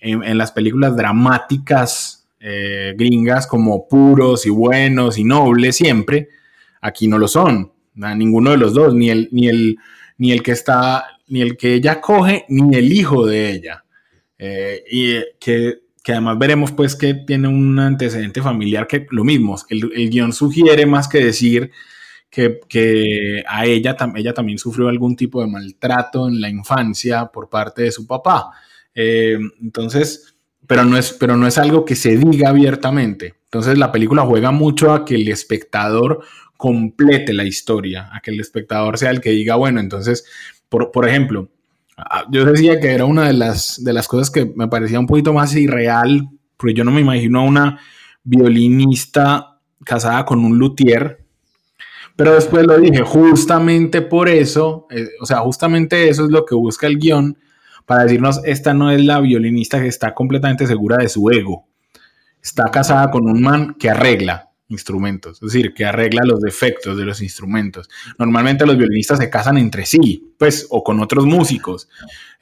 en, 0.00 0.38
las 0.38 0.52
películas 0.52 0.94
dramáticas 0.94 2.28
eh, 2.38 2.94
gringas 2.96 3.48
como 3.48 3.88
puros 3.88 4.46
y 4.46 4.50
buenos 4.50 5.18
y 5.18 5.24
nobles 5.24 5.74
siempre, 5.74 6.28
aquí 6.80 7.08
no 7.08 7.18
lo 7.18 7.26
son, 7.26 7.72
ninguno 7.96 8.52
de 8.52 8.56
los 8.56 8.72
dos, 8.72 8.94
ni 8.94 9.10
el, 9.10 9.28
ni 9.32 9.48
el, 9.48 9.78
ni 10.16 10.30
el 10.30 10.44
que 10.44 10.52
está, 10.52 11.06
ni 11.26 11.40
el 11.40 11.56
que 11.56 11.74
ella 11.74 12.00
coge, 12.00 12.44
ni 12.50 12.76
el 12.76 12.92
hijo 12.92 13.26
de 13.26 13.50
ella. 13.50 13.84
Eh, 14.38 14.84
y 14.88 15.14
que, 15.40 15.80
que, 16.04 16.12
además 16.12 16.38
veremos 16.38 16.70
pues 16.70 16.94
que 16.94 17.14
tiene 17.14 17.48
un 17.48 17.80
antecedente 17.80 18.42
familiar 18.42 18.86
que 18.86 19.08
lo 19.10 19.24
mismo, 19.24 19.56
el, 19.70 19.90
el 19.92 20.08
guion 20.08 20.32
sugiere 20.32 20.86
más 20.86 21.08
que 21.08 21.18
decir 21.18 21.72
que, 22.30 22.60
que, 22.68 23.42
a 23.48 23.66
ella, 23.66 23.96
ella 24.16 24.34
también 24.34 24.58
sufrió 24.58 24.88
algún 24.88 25.16
tipo 25.16 25.40
de 25.40 25.48
maltrato 25.48 26.28
en 26.28 26.40
la 26.40 26.48
infancia 26.48 27.26
por 27.26 27.48
parte 27.48 27.82
de 27.82 27.92
su 27.92 28.06
papá. 28.06 28.50
Eh, 28.94 29.38
entonces, 29.62 30.34
pero 30.66 30.84
no, 30.84 30.96
es, 30.96 31.12
pero 31.12 31.36
no 31.36 31.46
es 31.46 31.58
algo 31.58 31.84
que 31.84 31.96
se 31.96 32.16
diga 32.16 32.50
abiertamente. 32.50 33.34
Entonces 33.44 33.78
la 33.78 33.90
película 33.90 34.22
juega 34.22 34.50
mucho 34.50 34.92
a 34.92 35.04
que 35.04 35.14
el 35.14 35.28
espectador 35.28 36.20
complete 36.56 37.32
la 37.32 37.44
historia, 37.44 38.10
a 38.12 38.20
que 38.20 38.30
el 38.30 38.40
espectador 38.40 38.98
sea 38.98 39.10
el 39.10 39.20
que 39.20 39.30
diga, 39.30 39.54
bueno, 39.54 39.80
entonces, 39.80 40.24
por, 40.68 40.90
por 40.90 41.08
ejemplo, 41.08 41.48
yo 42.30 42.44
decía 42.44 42.78
que 42.80 42.88
era 42.88 43.04
una 43.04 43.26
de 43.26 43.32
las, 43.32 43.82
de 43.82 43.92
las 43.92 44.06
cosas 44.06 44.30
que 44.30 44.52
me 44.54 44.68
parecía 44.68 45.00
un 45.00 45.06
poquito 45.06 45.32
más 45.32 45.54
irreal, 45.56 46.28
porque 46.56 46.74
yo 46.74 46.84
no 46.84 46.90
me 46.90 47.00
imagino 47.00 47.40
a 47.40 47.44
una 47.44 47.80
violinista 48.22 49.60
casada 49.84 50.24
con 50.24 50.44
un 50.44 50.58
luthier, 50.58 51.24
pero 52.18 52.34
después 52.34 52.66
lo 52.66 52.76
dije, 52.76 53.02
justamente 53.02 54.02
por 54.02 54.28
eso, 54.28 54.88
eh, 54.90 55.06
o 55.20 55.24
sea, 55.24 55.38
justamente 55.38 56.08
eso 56.08 56.24
es 56.24 56.32
lo 56.32 56.44
que 56.44 56.56
busca 56.56 56.88
el 56.88 56.98
guion, 56.98 57.38
para 57.86 58.02
decirnos, 58.02 58.40
esta 58.44 58.74
no 58.74 58.90
es 58.90 59.00
la 59.04 59.20
violinista 59.20 59.80
que 59.80 59.86
está 59.86 60.14
completamente 60.14 60.66
segura 60.66 60.96
de 60.96 61.08
su 61.08 61.30
ego, 61.30 61.68
está 62.42 62.72
casada 62.72 63.12
con 63.12 63.30
un 63.30 63.40
man 63.40 63.76
que 63.78 63.88
arregla, 63.88 64.50
instrumentos, 64.66 65.40
es 65.40 65.52
decir, 65.52 65.72
que 65.72 65.84
arregla 65.84 66.22
los 66.24 66.40
defectos 66.40 66.98
de 66.98 67.04
los 67.04 67.22
instrumentos. 67.22 67.88
Normalmente 68.18 68.66
los 68.66 68.76
violinistas 68.76 69.20
se 69.20 69.30
casan 69.30 69.56
entre 69.56 69.86
sí, 69.86 70.34
pues, 70.36 70.66
o 70.70 70.82
con 70.82 70.98
otros 70.98 71.24
músicos 71.24 71.88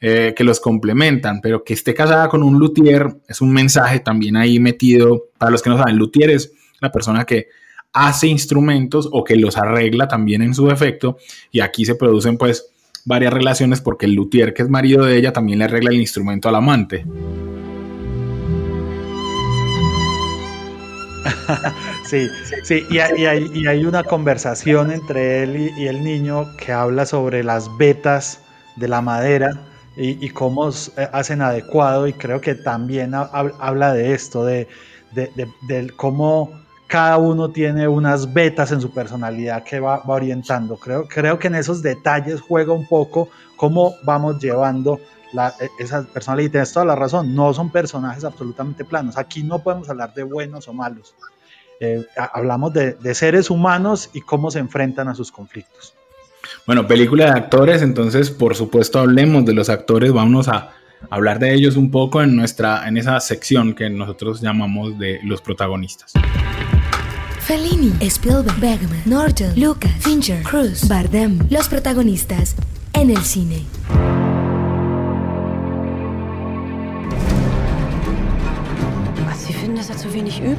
eh, 0.01 0.33
que 0.35 0.43
los 0.43 0.59
complementan, 0.59 1.39
pero 1.39 1.63
que 1.63 1.75
esté 1.75 1.93
casada 1.93 2.29
con 2.29 2.41
un 2.41 2.57
luthier 2.57 3.17
es 3.27 3.41
un 3.41 3.53
mensaje 3.53 3.99
también 3.99 4.37
ahí 4.37 4.59
metido, 4.59 5.25
para 5.37 5.51
los 5.51 5.61
que 5.61 5.69
no 5.69 5.77
saben, 5.77 5.97
luthier 5.97 6.31
es 6.31 6.51
la 6.81 6.91
persona 6.91 7.25
que 7.25 7.49
hace 7.93 8.27
instrumentos 8.27 9.09
o 9.11 9.23
que 9.23 9.35
los 9.35 9.57
arregla 9.57 10.07
también 10.07 10.41
en 10.41 10.53
su 10.53 10.67
defecto, 10.67 11.17
y 11.51 11.61
aquí 11.61 11.85
se 11.85 11.95
producen 11.95 12.37
pues 12.37 12.69
varias 13.05 13.33
relaciones 13.33 13.81
porque 13.81 14.05
el 14.05 14.13
luthier, 14.13 14.53
que 14.53 14.63
es 14.63 14.69
marido 14.69 15.05
de 15.05 15.17
ella, 15.17 15.31
también 15.33 15.59
le 15.59 15.65
arregla 15.65 15.91
el 15.91 16.01
instrumento 16.01 16.49
al 16.49 16.55
amante. 16.55 17.05
sí, 22.09 22.27
sí, 22.63 22.85
y 22.89 22.99
hay, 22.99 23.85
una 23.85 24.03
conversación 24.03 24.91
entre 24.91 25.43
él 25.43 25.71
y, 25.77 25.87
el 25.87 26.03
niño 26.03 26.45
que 26.57 26.71
habla 26.71 27.05
sobre 27.05 27.43
las 27.43 27.69
vetas 27.77 28.41
de 28.75 28.87
la 28.87 29.01
madera 29.01 29.49
y, 29.95 30.29
cómo 30.29 30.69
eh, 30.69 30.73
hacen 31.11 31.41
adecuado 31.41 32.07
y 32.07 32.13
creo 32.13 32.39
que 32.39 32.53
también 32.53 33.13
habla 33.15 33.93
de 33.93 34.13
esto, 34.13 34.45
de, 34.45 34.67
cómo 35.95 36.51
cada 36.87 37.17
uno 37.17 37.49
tiene 37.51 37.87
unas 37.87 38.33
vetas 38.33 38.71
en 38.71 38.81
su 38.81 38.91
personalidad 38.91 39.63
que 39.63 39.79
va, 39.79 40.01
orientando. 40.05 40.77
Creo, 40.77 41.07
creo 41.07 41.37
que 41.37 41.47
en 41.47 41.55
esos 41.55 41.81
detalles 41.81 42.41
juega 42.41 42.73
un 42.73 42.87
poco 42.87 43.29
cómo 43.55 43.95
vamos 44.03 44.39
llevando 44.39 44.99
la, 45.33 45.53
e, 45.59 45.69
esa 45.79 46.03
personalidad. 46.03 46.47
Y 46.47 46.51
tienes 46.51 46.71
toda 46.71 46.85
la 46.85 46.95
razón, 46.95 47.35
no 47.35 47.53
son 47.53 47.69
personajes 47.69 48.23
absolutamente 48.23 48.85
planos. 48.85 49.17
Aquí 49.17 49.43
no 49.43 49.59
podemos 49.59 49.89
hablar 49.89 50.13
de 50.13 50.23
buenos 50.23 50.67
o 50.67 50.73
malos. 50.73 51.13
Eh, 51.79 52.05
hablamos 52.33 52.73
de, 52.73 53.13
seres 53.13 53.49
humanos 53.49 54.09
y 54.13 54.21
cómo 54.21 54.49
se 54.49 54.59
enfrentan 54.59 55.09
a 55.09 55.15
sus 55.15 55.31
conflictos. 55.31 55.93
Bueno, 56.65 56.87
película 56.87 57.25
de 57.25 57.31
actores, 57.31 57.81
entonces 57.81 58.31
por 58.31 58.55
supuesto 58.55 58.99
hablemos 58.99 59.45
de 59.45 59.53
los 59.53 59.69
actores, 59.69 60.11
vamos 60.11 60.47
a 60.47 60.71
hablar 61.09 61.39
de 61.39 61.53
ellos 61.53 61.75
un 61.75 61.91
poco 61.91 62.21
en 62.21 62.35
nuestra 62.35 62.87
en 62.87 62.97
esa 62.97 63.19
sección 63.19 63.73
que 63.73 63.89
nosotros 63.89 64.41
llamamos 64.41 64.97
de 64.97 65.19
los 65.23 65.41
protagonistas. 65.41 66.13
Fellini, 67.39 67.93
Spielberg, 68.01 68.59
Bergman, 68.59 69.01
Norton, 69.05 69.53
Lucas, 69.55 69.91
Fincher, 69.99 70.43
Cruz, 70.43 70.87
Bardem, 70.87 71.39
los 71.49 71.69
protagonistas 71.69 72.55
en 72.93 73.11
el 73.11 73.23
cine. 73.23 73.65
dass 79.77 79.89
er 79.89 79.97
zu 79.97 80.13
wenig 80.13 80.39
übt? 80.39 80.57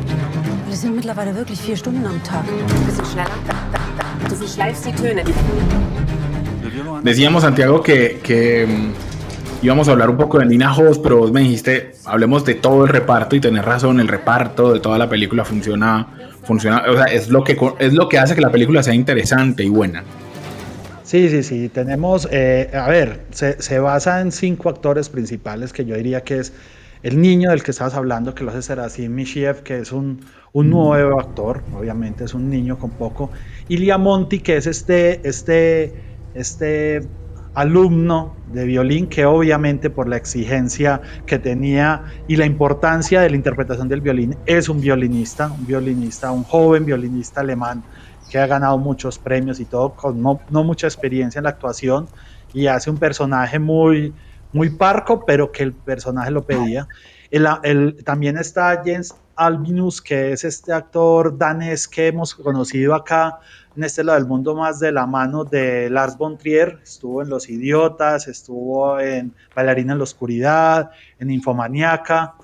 Wir 0.69 0.77
sind 0.77 0.95
mittlerweile 0.95 1.35
wirklich 1.35 1.61
vier 1.61 1.77
Stunden 1.77 2.07
am 2.07 2.23
Tag. 2.23 2.45
Ein 2.47 2.87
bisschen 2.87 3.05
schneller. 3.05 3.31
Du 4.29 4.35
verschleifst 4.37 4.87
die 4.87 4.93
Töne. 4.93 5.25
Decíamos, 7.03 7.43
Santiago, 7.43 7.83
que, 7.83 8.21
que 8.23 8.67
mm, 8.67 8.93
íbamos 9.63 9.89
a 9.89 9.93
hablar 9.93 10.11
un 10.11 10.17
poco 10.17 10.39
de 10.39 10.47
Nina 10.47 10.75
Hoss, 10.75 10.99
pero 10.99 11.19
vos 11.19 11.33
me 11.33 11.41
dijiste, 11.41 11.93
hablemos 12.05 12.45
de 12.45 12.55
todo 12.55 12.85
el 12.85 12.89
reparto 12.91 13.37
y 13.37 13.41
tenés 13.41 13.65
razón, 13.65 14.01
el 14.01 14.09
reparto 14.09 14.73
de 14.73 14.81
toda 14.81 14.99
la 14.99 15.09
película 15.09 15.45
funciona, 15.45 16.07
funciona 16.45 16.85
o 16.89 16.95
sea, 16.95 17.07
es 17.07 17.29
lo 17.29 17.43
que, 17.45 17.57
es 17.79 17.93
lo 17.93 18.09
que 18.09 18.19
hace 18.19 18.35
que 18.35 18.41
la 18.41 18.51
película 18.51 18.83
sea 18.83 18.95
interesante 18.95 19.65
y 19.65 19.69
buena. 19.69 20.05
Sí, 21.03 21.31
sí, 21.31 21.43
sí, 21.43 21.69
tenemos, 21.71 22.29
eh, 22.31 22.71
a 22.75 22.89
ver, 22.89 23.21
se, 23.31 23.61
se, 23.63 23.79
basa 23.79 24.21
en 24.21 24.31
cinco 24.31 24.69
actores 24.69 25.09
principales 25.09 25.73
que 25.73 25.87
yo 25.87 25.97
diría 25.97 26.23
que 26.23 26.39
es 26.39 26.53
el 27.03 27.21
niño 27.21 27.51
del 27.51 27.63
que 27.63 27.71
estabas 27.71 27.95
hablando, 27.95 28.35
que 28.35 28.45
lo 28.45 28.51
hace 28.51 28.61
Serafín 28.61 29.15
Michiev, 29.15 29.63
que 29.63 29.79
es 29.79 29.93
un, 29.93 30.21
un, 30.53 30.69
nuevo 30.69 31.19
actor, 31.19 31.63
obviamente 31.75 32.25
es 32.25 32.35
un 32.35 32.51
niño 32.51 32.79
con 32.79 32.91
poco. 32.91 33.31
Y 33.69 33.91
Monti, 33.93 34.41
que 34.41 34.59
es 34.59 34.67
este, 34.67 35.27
este, 35.27 35.95
este 36.35 37.03
alumno 37.55 38.35
de 38.53 38.65
violín 38.65 39.07
que 39.09 39.27
obviamente 39.27 39.91
por 39.91 40.09
la 40.09 40.17
exigencia 40.17 41.01
que 41.27 41.39
tenía 41.39 42.05
y 42.27 42.37
la 42.37 42.47
importancia 42.47 43.21
de 43.21 43.31
la 43.31 43.37
interpretación 43.37 43.89
del 43.89 44.01
violín 44.01 44.37
es 44.47 44.69
un 44.69 44.81
violinista, 44.81 45.51
un 45.51 45.67
violinista, 45.67 46.31
un 46.31 46.45
joven 46.45 46.85
violinista 46.85 47.41
alemán 47.41 47.83
que 48.31 48.39
ha 48.39 48.47
ganado 48.47 48.79
muchos 48.79 49.19
premios 49.19 49.59
y 49.61 49.65
todo, 49.65 49.95
con 49.95 50.23
no, 50.23 50.41
no 50.51 50.65
mucha 50.65 50.87
experiencia 50.87 51.39
en 51.39 51.45
la 51.45 51.51
actuación 51.51 52.07
y 52.53 52.67
hace 52.67 52.91
un 52.91 52.99
personaje 52.99 53.59
muy, 53.59 54.15
muy 54.53 54.71
parco, 54.71 55.25
pero 55.25 55.51
que 55.51 55.63
el 55.63 55.73
personaje 55.73 56.31
lo 56.31 56.45
pedía. 56.45 56.89
El, 57.31 58.03
también 58.05 58.39
está 58.39 58.83
Jens 58.83 59.15
Albinus, 59.37 60.01
que 60.01 60.33
es 60.33 60.45
este 60.45 60.73
actor 60.73 61.37
danés 61.37 61.87
que 61.87 62.09
hemos 62.09 62.35
conocido 62.35 62.95
acá 62.95 63.39
en 63.79 63.85
este 63.85 64.03
lado 64.03 64.19
del 64.19 64.27
mundo 64.27 64.57
más 64.57 64.81
de 64.81 64.91
la 64.91 65.07
mano 65.07 65.45
de 65.45 65.89
Lars 65.89 66.19
von 66.19 66.37
Trier. 66.37 66.81
Estuvo 66.83 67.23
en 67.23 67.29
Los 67.29 67.49
Idiotas, 67.49 68.27
estuvo 68.27 68.99
en 68.99 69.33
Bailarina 69.55 69.93
en 69.93 69.99
la 69.99 70.03
Oscuridad, 70.03 70.91
en 71.21 71.31
Infomaniaca. 71.31 72.35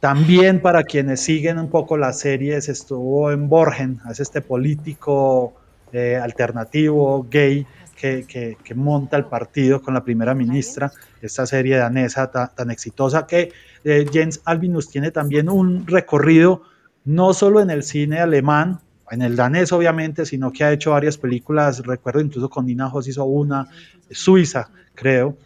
También 0.00 0.60
para 0.60 0.82
quienes 0.82 1.20
siguen 1.20 1.60
un 1.60 1.70
poco 1.70 1.96
las 1.96 2.18
series, 2.18 2.68
estuvo 2.68 3.30
en 3.30 3.48
Borgen, 3.48 4.00
es 4.10 4.18
este 4.18 4.40
político 4.40 5.52
eh, 5.92 6.16
alternativo, 6.16 7.28
gay, 7.30 7.64
que, 7.94 8.56
monta 8.74 9.16
el 9.16 9.26
partido 9.26 9.80
con 9.80 9.94
la 9.94 10.02
primera 10.02 10.34
ministra, 10.34 10.90
esta 11.20 11.46
serie 11.46 11.76
danesa 11.76 12.28
tan, 12.28 12.72
exitosa 12.72 13.28
que 13.28 13.52
eh, 13.84 14.04
Jens 14.12 14.40
Albinus 14.44 14.90
tiene 14.90 15.12
también 15.12 15.48
un 15.48 15.86
recorrido 15.86 16.62
no 17.04 17.34
solo 17.34 17.60
en 17.60 17.70
el 17.70 17.84
cine 17.84 18.18
alemán, 18.18 18.80
en 19.10 19.22
el 19.22 19.36
danés 19.36 19.72
obviamente, 19.72 20.24
sino 20.26 20.52
que 20.52 20.64
ha 20.64 20.72
hecho 20.72 20.92
varias 20.92 21.18
películas, 21.18 21.80
recuerdo 21.84 22.20
incluso 22.20 22.48
con 22.48 22.66
Nina 22.66 22.88
Hoss 22.88 23.08
hizo 23.08 23.24
una, 23.24 23.68
Suiza 24.10 24.70
creo, 24.94 25.36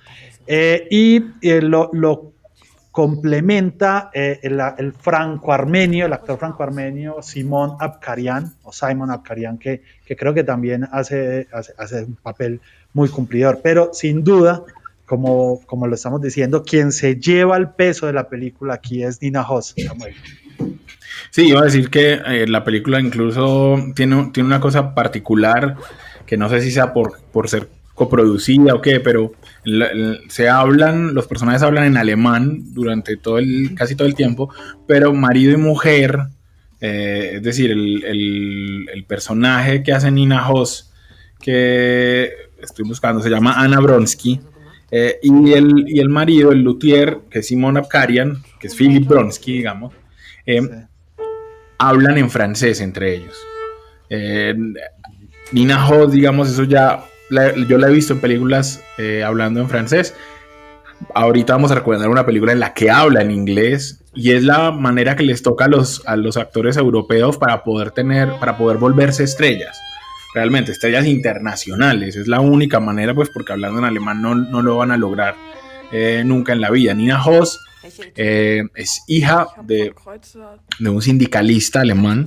eh, 0.47 0.87
y 0.91 1.23
eh, 1.41 1.61
lo, 1.61 2.33
complementa 2.97 4.11
el, 4.15 4.95
franco-armenio, 4.95 6.07
el 6.07 6.15
actor 6.15 6.39
franco-armenio 6.39 7.21
Simón 7.21 7.77
Abkarian, 7.79 8.55
o 8.63 8.73
Simon 8.73 9.11
Abkarian, 9.11 9.59
que, 9.59 9.83
creo 10.17 10.33
que 10.33 10.45
también 10.45 10.89
hace, 10.91 11.47
hace, 11.53 12.05
un 12.05 12.17
papel 12.17 12.59
muy 12.95 13.11
cumplidor. 13.11 13.61
Pero 13.63 13.91
sin 13.93 14.25
duda, 14.25 14.63
como, 15.05 15.61
como 15.67 15.87
lo 15.87 15.95
estamos 15.95 16.23
diciendo, 16.23 16.63
quien 16.63 16.91
se 16.91 17.17
lleva 17.17 17.59
el 17.59 17.69
peso 17.69 18.07
de 18.07 18.15
la 18.15 18.31
película 18.31 18.73
aquí 18.73 19.03
es 19.03 19.21
Nina 19.21 19.43
Hoss. 19.47 19.75
Sí, 21.37 21.49
iba 21.49 21.61
a 21.61 21.65
decir 21.65 21.91
que 21.91 22.13
eh, 22.15 22.47
la 22.49 22.65
película 22.65 22.99
incluso 22.99 23.77
tiene, 23.95 24.31
tiene 24.33 24.47
una 24.47 24.59
cosa 24.59 24.95
particular 24.95 25.77
que 26.25 26.39
no 26.39 26.49
sé 26.49 26.63
si 26.63 26.71
sea 26.71 26.95
por, 26.95 27.21
por 27.31 27.51
ser 27.51 27.69
coproducida 27.93 28.75
o 28.75 28.81
qué, 28.81 29.01
pero 29.01 29.33
se 30.29 30.49
hablan, 30.49 31.13
los 31.13 31.27
personajes 31.27 31.61
hablan 31.61 31.85
en 31.85 31.99
alemán 31.99 32.73
durante 32.73 33.19
todo 33.19 33.37
el, 33.37 33.75
casi 33.75 33.95
todo 33.95 34.09
el 34.09 34.15
tiempo, 34.15 34.49
pero 34.89 35.13
marido 35.13 35.53
y 35.53 35.59
mujer, 35.59 36.21
eh, 36.81 37.33
es 37.35 37.43
decir, 37.43 37.71
el, 37.71 39.05
personaje 39.07 39.83
que 39.83 39.93
hace 39.93 40.11
Nina 40.11 40.49
Hoss, 40.49 40.91
que 41.39 42.31
estoy 42.63 42.89
buscando, 42.89 43.21
se 43.21 43.29
llama 43.29 43.61
Ana 43.61 43.81
Bronsky, 43.81 44.41
eh, 44.91 45.19
y, 45.23 45.53
el, 45.53 45.85
y 45.87 46.01
el 46.01 46.09
marido, 46.09 46.51
el 46.51 46.63
luthier, 46.63 47.19
que 47.29 47.41
es 47.41 47.47
Simon 47.49 47.77
Abkarian, 47.77 48.43
que 48.59 48.69
es 48.69 48.75
Philip 48.75 49.07
Bronsky, 49.07 49.53
digamos, 49.53 49.93
eh, 50.47 50.63
hablan 51.79 52.19
en 52.19 52.31
francés 52.31 52.81
entre 52.81 53.15
ellos. 53.15 53.37
Nina 55.53 55.89
Hoss, 55.89 56.13
digamos, 56.13 56.51
eso 56.51 56.65
ya 56.65 57.05
yo 57.69 57.79
la 57.79 57.89
he 57.89 57.93
visto 57.93 58.13
en 58.13 58.21
películas 58.21 58.83
eh, 58.99 59.23
hablando 59.25 59.61
en 59.61 59.69
francés. 59.69 60.15
Ahorita 61.15 61.53
vamos 61.53 61.71
a 61.71 61.77
recomendar 61.77 62.09
una 62.09 62.25
película 62.25 62.53
en 62.53 62.61
la 62.61 62.73
que 62.73 62.91
habla 62.91 63.21
en 63.21 63.31
inglés 63.31 64.03
y 64.15 64.33
es 64.33 64.45
la 64.45 64.71
manera 64.71 65.15
que 65.15 65.25
les 65.25 65.43
toca 65.43 65.67
a 65.67 65.69
los, 65.69 66.03
a 66.07 66.17
los 66.17 66.37
actores 66.37 66.77
europeos 66.77 67.37
para 67.37 67.63
poder 67.65 67.91
tener, 67.91 68.33
para 68.41 68.57
poder 68.57 68.79
volverse 68.79 69.25
estrellas. 69.25 69.79
Realmente, 70.35 70.73
estrellas 70.73 71.07
internacionales. 71.07 72.17
Es 72.17 72.29
la 72.29 72.41
única 72.41 72.81
manera, 72.81 73.15
pues, 73.15 73.31
porque 73.31 73.53
hablando 73.53 73.79
en 73.79 73.85
alemán 73.85 74.23
no, 74.23 74.35
no 74.35 74.63
lo 74.63 74.77
van 74.77 74.91
a 74.91 74.97
lograr 74.97 75.35
eh, 75.93 76.23
nunca 76.25 76.53
en 76.53 76.61
la 76.61 76.71
vida. 76.71 76.95
Nina 76.95 77.23
Hoss 77.23 77.61
eh, 78.17 78.63
es 78.75 79.03
hija 79.07 79.49
de, 79.63 79.93
de, 80.79 80.91
un 80.91 81.03
sindicalista 81.03 81.81
alemán, 81.81 82.27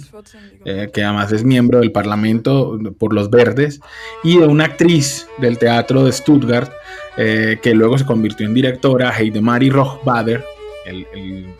eh, 0.65 0.89
que 0.93 1.03
además 1.03 1.31
es 1.31 1.43
miembro 1.43 1.79
del 1.79 1.91
Parlamento 1.91 2.79
por 2.97 3.13
los 3.13 3.29
Verdes, 3.29 3.79
y 4.23 4.37
de 4.37 4.47
una 4.47 4.65
actriz 4.65 5.27
del 5.37 5.57
teatro 5.57 6.05
de 6.05 6.11
Stuttgart, 6.11 6.71
eh, 7.17 7.59
que 7.61 7.73
luego 7.73 7.97
se 7.97 8.05
convirtió 8.05 8.45
en 8.45 8.53
directora, 8.53 9.15
Heidemarie 9.17 9.71
Rochbader. 9.71 10.43
El, 10.85 11.05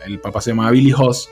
el, 0.04 0.18
papá 0.18 0.40
se 0.40 0.50
llamaba 0.50 0.72
Billy 0.72 0.92
Hoss, 0.92 1.28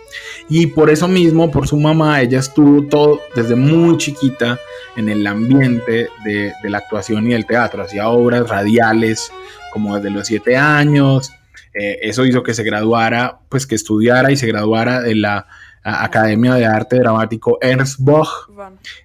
y 0.49 0.67
por 0.67 0.89
eso 0.89 1.09
mismo, 1.09 1.51
por 1.51 1.67
su 1.67 1.77
mamá, 1.77 2.21
ella 2.21 2.39
estuvo 2.39 2.87
todo 2.87 3.21
desde 3.35 3.57
muy 3.57 3.97
chiquita 3.97 4.57
en 4.97 5.09
el 5.09 5.27
ambiente 5.27 6.09
de, 6.25 6.53
de 6.63 6.71
la 6.71 6.79
actuación 6.79 7.27
y 7.27 7.31
del 7.31 7.45
teatro, 7.45 7.83
hacía 7.83 8.09
obras 8.09 8.49
radiales 8.49 9.33
como 9.73 9.97
desde 9.97 10.11
los 10.11 10.27
siete 10.27 10.57
años, 10.57 11.33
eh, 11.79 11.99
eso 12.03 12.25
hizo 12.25 12.43
que 12.43 12.55
se 12.55 12.65
graduara, 12.65 13.39
pues 13.49 13.67
que 13.67 13.75
estudiara 13.75 14.33
y 14.33 14.37
se 14.37 14.47
graduara 14.47 15.01
de 15.01 15.15
la 15.15 15.47
Academia 15.83 16.55
de 16.55 16.67
Arte 16.67 16.99
Dramático 16.99 17.59
Ernst 17.61 18.01
Boch. 18.01 18.51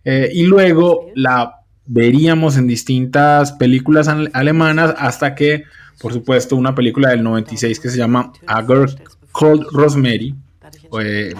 Eh, 0.03 0.31
y 0.33 0.43
luego 0.43 1.11
la 1.15 1.61
veríamos 1.85 2.57
en 2.57 2.67
distintas 2.67 3.51
películas 3.53 4.07
alemanas 4.07 4.95
hasta 4.97 5.35
que, 5.35 5.63
por 5.99 6.13
supuesto, 6.13 6.55
una 6.55 6.73
película 6.73 7.09
del 7.09 7.23
96 7.23 7.79
que 7.79 7.89
se 7.89 7.97
llama 7.97 8.33
A 8.47 8.61
Girl 8.63 8.89
Called 9.37 9.63
Rosemary. 9.71 10.35
Eh, 11.01 11.33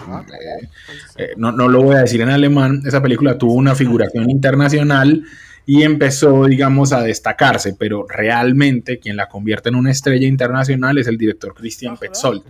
no, 1.38 1.52
no 1.52 1.68
lo 1.68 1.82
voy 1.84 1.96
a 1.96 2.00
decir 2.00 2.22
en 2.22 2.30
alemán, 2.30 2.82
esa 2.86 3.02
película 3.02 3.38
tuvo 3.38 3.54
una 3.54 3.76
figuración 3.76 4.30
internacional 4.30 5.24
y 5.66 5.84
empezó, 5.84 6.46
digamos, 6.46 6.92
a 6.92 7.02
destacarse, 7.02 7.76
pero 7.78 8.06
realmente 8.08 9.00
quien 9.00 9.16
la 9.16 9.30
convierte 9.30 9.70
en 9.70 9.76
una 9.76 9.92
estrella 9.92 10.28
internacional 10.28 10.98
es 10.98 11.08
el 11.08 11.18
director 11.18 11.54
Christian 11.54 11.98
Petzold. 11.98 12.44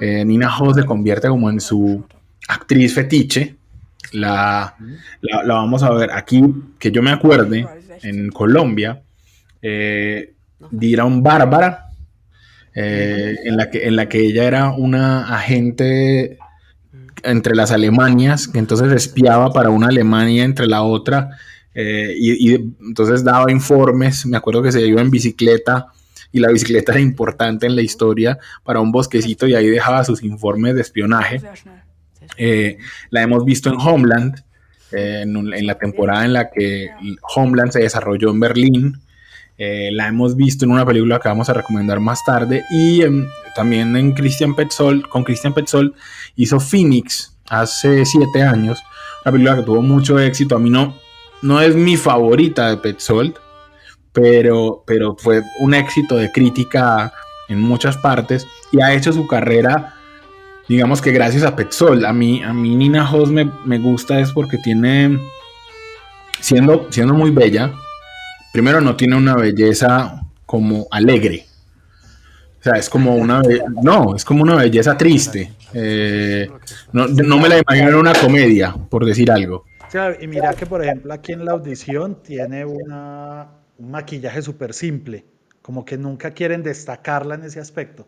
Eh, 0.00 0.24
Nina 0.24 0.56
Hoss 0.56 0.76
se 0.76 0.84
convierte 0.84 1.28
como 1.28 1.50
en 1.50 1.60
su 1.60 2.04
actriz 2.48 2.94
fetiche. 2.94 3.56
La, 4.12 4.74
la, 5.20 5.54
vamos 5.54 5.82
a 5.82 5.90
ver 5.90 6.10
aquí, 6.12 6.42
que 6.78 6.90
yo 6.90 7.02
me 7.02 7.10
acuerde, 7.10 7.66
en 8.02 8.30
Colombia, 8.30 9.02
eh, 9.60 10.32
dieron 10.70 11.22
Bárbara, 11.22 11.90
eh, 12.74 13.36
en, 13.44 13.56
la 13.56 13.70
que, 13.70 13.86
en 13.86 13.96
la 13.96 14.08
que 14.08 14.20
ella 14.20 14.44
era 14.44 14.70
una 14.70 15.34
agente 15.36 16.38
entre 17.22 17.54
las 17.54 17.70
Alemanias, 17.70 18.48
que 18.48 18.58
entonces 18.58 18.90
espiaba 18.92 19.52
para 19.52 19.70
una 19.70 19.88
Alemania 19.88 20.44
entre 20.44 20.66
la 20.66 20.82
otra 20.82 21.36
eh, 21.82 22.14
y, 22.14 22.54
entonces 22.54 23.24
daba 23.24 23.50
informes, 23.50 24.26
me 24.26 24.36
acuerdo 24.36 24.62
que 24.62 24.70
se 24.70 24.86
iba 24.86 25.00
en 25.00 25.10
bicicleta 25.10 25.86
y 26.30 26.38
la 26.38 26.50
bicicleta 26.50 26.92
era 26.92 27.00
importante 27.00 27.66
en 27.66 27.74
la 27.74 27.80
historia 27.80 28.38
para 28.64 28.80
un 28.80 28.92
bosquecito 28.92 29.46
y 29.46 29.54
ahí 29.54 29.66
dejaba 29.68 30.04
sus 30.04 30.22
informes 30.22 30.74
de 30.74 30.82
espionaje. 30.82 31.40
Eh, 32.36 32.76
la 33.08 33.22
hemos 33.22 33.46
visto 33.46 33.70
en 33.70 33.76
Homeland, 33.80 34.44
eh, 34.92 35.22
en, 35.22 35.66
la 35.66 35.78
temporada 35.78 36.26
en 36.26 36.34
la 36.34 36.50
que 36.50 36.90
Homeland 37.34 37.72
se 37.72 37.80
desarrolló 37.80 38.30
en 38.30 38.40
Berlín. 38.40 39.00
la 39.58 40.06
hemos 40.06 40.36
visto 40.36 40.66
en 40.66 40.72
una 40.72 40.84
película 40.84 41.18
que 41.18 41.28
vamos 41.28 41.48
a 41.48 41.54
recomendar 41.54 41.98
más 41.98 42.22
tarde 42.24 42.62
y 42.70 43.02
también 43.54 43.96
en 43.96 44.12
Christian 44.12 44.54
Petzold, 44.54 45.08
con 45.08 45.24
Christian 45.24 45.54
Petzold 45.54 45.94
hizo 46.36 46.60
Phoenix 46.60 47.36
hace 47.48 48.04
siete 48.04 48.42
años, 48.42 48.82
una 49.24 49.32
película 49.32 49.56
que 49.56 49.62
tuvo 49.62 49.82
mucho 49.82 50.18
éxito. 50.18 50.56
A 50.56 50.58
mí 50.58 50.70
no, 50.70 50.94
no 51.42 51.60
es 51.60 51.74
mi 51.74 51.96
favorita 51.96 52.68
de 52.68 52.76
Petzold, 52.76 53.34
pero, 54.12 54.82
pero 54.86 55.16
fue 55.16 55.42
un 55.60 55.74
éxito 55.74 56.16
de 56.16 56.30
crítica 56.30 57.12
en 57.48 57.60
muchas 57.60 57.96
partes 57.96 58.46
y 58.72 58.80
ha 58.80 58.92
hecho 58.94 59.12
su 59.12 59.26
carrera, 59.26 59.94
digamos 60.68 61.00
que 61.00 61.12
gracias 61.12 61.42
a 61.42 61.56
Petzold. 61.56 62.04
A 62.04 62.12
mí, 62.12 62.42
a 62.42 62.52
mí 62.52 62.76
Nina 62.76 63.10
Hoss 63.10 63.30
me, 63.30 63.78
gusta 63.78 64.20
es 64.20 64.32
porque 64.32 64.58
tiene, 64.58 65.18
siendo, 66.40 66.88
siendo 66.90 67.14
muy 67.14 67.30
bella, 67.30 67.72
primero 68.52 68.80
no 68.80 68.96
tiene 68.96 69.16
una 69.16 69.36
belleza 69.36 70.20
como 70.46 70.86
alegre. 70.90 71.46
O 72.60 72.62
sea, 72.62 72.74
es 72.74 72.90
como 72.90 73.14
una... 73.14 73.40
No, 73.82 74.14
es 74.14 74.22
como 74.22 74.42
una 74.42 74.56
belleza 74.56 74.98
triste. 74.98 75.50
Eh, 75.72 76.50
no, 76.92 77.06
no, 77.06 77.38
me 77.38 77.48
la 77.48 77.58
imagino 77.58 77.88
en 77.88 77.94
una 77.94 78.12
comedia, 78.12 78.74
por 78.90 79.06
decir 79.06 79.30
algo 79.30 79.64
y 80.20 80.26
mira 80.26 80.54
que, 80.54 80.66
por 80.66 80.84
ejemplo, 80.84 81.12
aquí 81.12 81.32
en 81.32 81.44
la 81.44 81.52
audición 81.52 82.22
tiene 82.22 82.64
una, 82.64 83.48
un 83.78 83.90
maquillaje 83.90 84.42
súper 84.42 84.72
simple, 84.72 85.24
como 85.62 85.84
que 85.84 85.96
nunca 85.96 86.32
quieren 86.32 86.62
destacarla 86.62 87.34
en 87.34 87.44
ese 87.44 87.60
aspecto. 87.60 88.06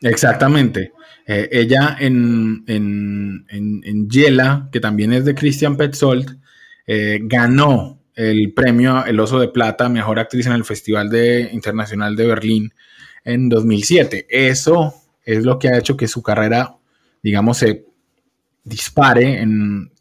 Exactamente. 0.00 0.92
Eh, 1.26 1.48
ella 1.52 1.96
en, 2.00 2.64
en, 2.66 3.46
en, 3.48 4.08
Yela, 4.08 4.68
que 4.72 4.80
también 4.80 5.12
es 5.12 5.24
de 5.24 5.34
Christian 5.34 5.76
Petzold, 5.76 6.38
eh, 6.86 7.18
ganó 7.22 8.00
el 8.14 8.52
premio 8.54 9.04
El 9.04 9.20
Oso 9.20 9.38
de 9.38 9.48
Plata, 9.48 9.88
Mejor 9.88 10.18
Actriz 10.18 10.46
en 10.46 10.52
el 10.52 10.64
Festival 10.64 11.10
de, 11.10 11.50
Internacional 11.52 12.16
de 12.16 12.26
Berlín 12.26 12.72
en 13.24 13.48
2007. 13.48 14.26
Eso 14.28 14.94
es 15.24 15.44
lo 15.44 15.58
que 15.58 15.68
ha 15.68 15.78
hecho 15.78 15.96
que 15.96 16.08
su 16.08 16.22
carrera, 16.22 16.76
digamos, 17.22 17.58
se 17.58 17.89
dispare 18.64 19.44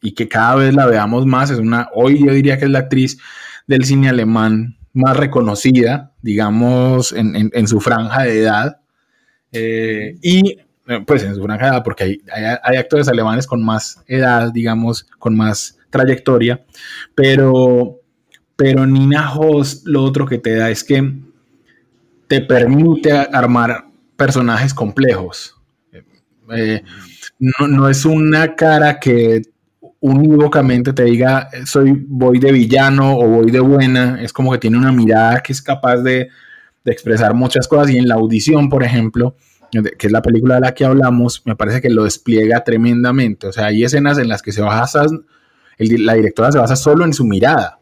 y 0.02 0.13
que 0.13 0.28
cada 0.28 0.56
vez 0.56 0.74
la 0.74 0.86
veamos 0.86 1.26
más. 1.26 1.50
Es 1.50 1.60
una, 1.60 1.89
hoy 1.93 2.26
yo 2.26 2.34
diría 2.34 2.58
que 2.58 2.65
es 2.65 2.72
la 2.72 2.80
actriz 2.80 3.19
del 3.67 3.86
cine 3.86 4.10
alemán 4.10 4.78
más 4.93 5.15
reconocida, 5.15 6.13
digamos, 6.22 7.13
en, 7.13 7.67
su 7.67 7.80
franja 7.80 8.24
de 8.24 8.41
edad. 8.41 8.82
Eh, 9.52 10.17
y 10.22 10.58
eh, 10.88 11.04
pues 11.06 11.24
en 11.24 11.36
su 11.36 11.43
franja 11.43 11.65
de 11.65 11.72
edad, 11.72 11.84
porque 11.84 12.04
hay, 12.04 12.22
hay, 12.63 12.78
actores 12.78 13.08
alemanes 13.08 13.48
con 13.48 13.63
más 13.63 14.04
edad, 14.08 14.52
digamos, 14.52 15.04
con 15.17 15.36
más 15.36 15.78
trayectoria, 15.89 16.65
pero, 17.15 18.00
pero 18.56 18.86
Nina 18.86 19.34
Hoss 19.34 19.84
lo 19.86 20.04
otro 20.04 20.26
que 20.26 20.38
te 20.38 20.56
da 20.56 20.69
es 20.69 20.84
que 20.84 21.13
te 22.28 22.41
permite 22.41 23.12
armar 23.12 23.86
personajes 24.15 24.74
complejos. 24.74 25.59
Eh, 26.55 26.83
no, 27.39 27.67
no 27.67 27.89
es 27.89 28.05
una 28.05 28.55
cara 28.55 28.99
que 28.99 29.41
unívocamente 30.01 30.93
te 30.93 31.03
diga 31.03 31.49
soy 31.65 32.05
voy 32.07 32.39
de 32.39 32.51
villano 32.51 33.17
o 33.17 33.27
voy 33.27 33.51
de 33.51 33.59
buena, 33.59 34.21
es 34.21 34.31
como 34.31 34.51
que 34.51 34.57
tiene 34.57 34.77
una 34.77 34.91
mirada 34.91 35.41
que 35.41 35.53
es 35.53 35.62
capaz 35.62 35.97
de, 35.97 36.29
expresar 36.85 37.35
muchas 37.35 37.67
cosas. 37.67 37.91
Y 37.91 37.99
en 37.99 38.07
la 38.07 38.15
audición, 38.15 38.67
por 38.67 38.83
ejemplo, 38.83 39.35
que 39.71 40.07
es 40.07 40.12
la 40.12 40.23
película 40.23 40.55
de 40.55 40.62
la 40.62 40.73
que 40.73 40.85
hablamos, 40.85 41.43
me 41.45 41.55
parece 41.55 41.81
que 41.81 41.89
lo 41.91 42.05
despliega 42.05 42.63
tremendamente, 42.63 43.45
o 43.45 43.51
sea, 43.51 43.67
hay 43.67 43.83
escenas 43.83 44.17
en 44.17 44.27
las 44.27 44.41
que 44.41 44.51
se 44.51 44.63
basa, 44.63 45.05
la 45.77 46.13
directora 46.15 46.51
se 46.51 46.57
basa 46.57 46.75
solo 46.75 47.05
en 47.05 47.13
su 47.13 47.25
mirada, 47.25 47.77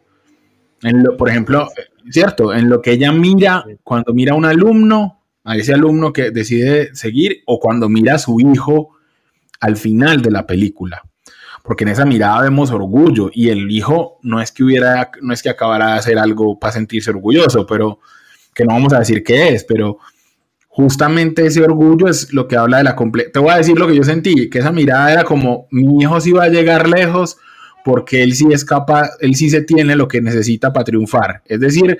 en 0.82 1.04
lo, 1.04 1.16
por 1.16 1.30
ejemplo, 1.30 1.70
cierto, 2.10 2.54
en 2.54 2.68
lo 2.70 2.82
que 2.82 2.92
ella 2.92 3.14
mira 3.14 3.64
cuando 3.82 4.14
mira 4.14 4.34
a 4.34 4.36
un 4.36 4.44
alumno, 4.44 5.17
a 5.48 5.56
ese 5.56 5.74
alumno 5.74 6.12
que 6.12 6.30
decide 6.30 6.94
seguir, 6.94 7.42
o 7.46 7.60
cuando 7.60 7.88
mira 7.88 8.16
a 8.16 8.20
su 8.20 8.38
hijo, 8.42 8.98
al 9.62 9.78
final 9.78 10.22
de 10.22 10.30
la 10.30 10.46
película. 10.46 11.02
Porque 11.64 11.86
en 11.86 11.90
esa 11.90 12.06
mirada 12.06 12.42
vemos 12.42 12.70
orgullo 12.70 13.30
y 13.34 13.50
el 13.50 13.72
hijo 13.72 14.20
no 14.24 14.42
es 14.42 14.52
que 14.52 14.66
hubiera, 14.66 15.10
no 15.22 15.34
es 15.34 15.42
que 15.42 15.50
acabara 15.50 15.94
de 15.94 16.00
hacer 16.00 16.20
algo 16.20 16.60
para 16.60 16.74
sentirse 16.74 17.12
orgulloso, 17.12 17.66
pero 17.66 18.00
que 18.54 18.66
no 18.66 18.74
vamos 18.74 18.92
a 18.92 19.00
decir 19.00 19.24
qué 19.24 19.50
es, 19.50 19.64
pero 19.64 20.00
justamente 20.68 21.46
ese 21.46 21.64
orgullo 21.64 22.10
es 22.10 22.34
lo 22.34 22.46
que 22.50 22.58
habla 22.58 22.80
de 22.80 22.84
la 22.84 22.96
completa. 22.98 23.32
Te 23.32 23.40
voy 23.40 23.52
a 23.52 23.58
decir 23.58 23.80
lo 23.80 23.88
que 23.88 23.96
yo 23.96 24.04
sentí, 24.04 24.50
que 24.50 24.60
esa 24.60 24.74
mirada 24.74 25.14
era 25.14 25.24
como 25.24 25.68
mi 25.72 26.02
hijo 26.02 26.20
sí 26.20 26.34
va 26.34 26.44
a 26.44 26.50
llegar 26.50 26.90
lejos 26.90 27.38
porque 27.86 28.22
él 28.22 28.34
sí 28.36 28.48
es 28.52 28.66
capaz, 28.66 29.12
él 29.22 29.36
sí 29.36 29.50
se 29.50 29.62
tiene 29.62 29.96
lo 29.96 30.10
que 30.10 30.22
necesita 30.22 30.74
para 30.74 30.84
triunfar. 30.84 31.42
Es 31.46 31.62
decir, 31.62 32.00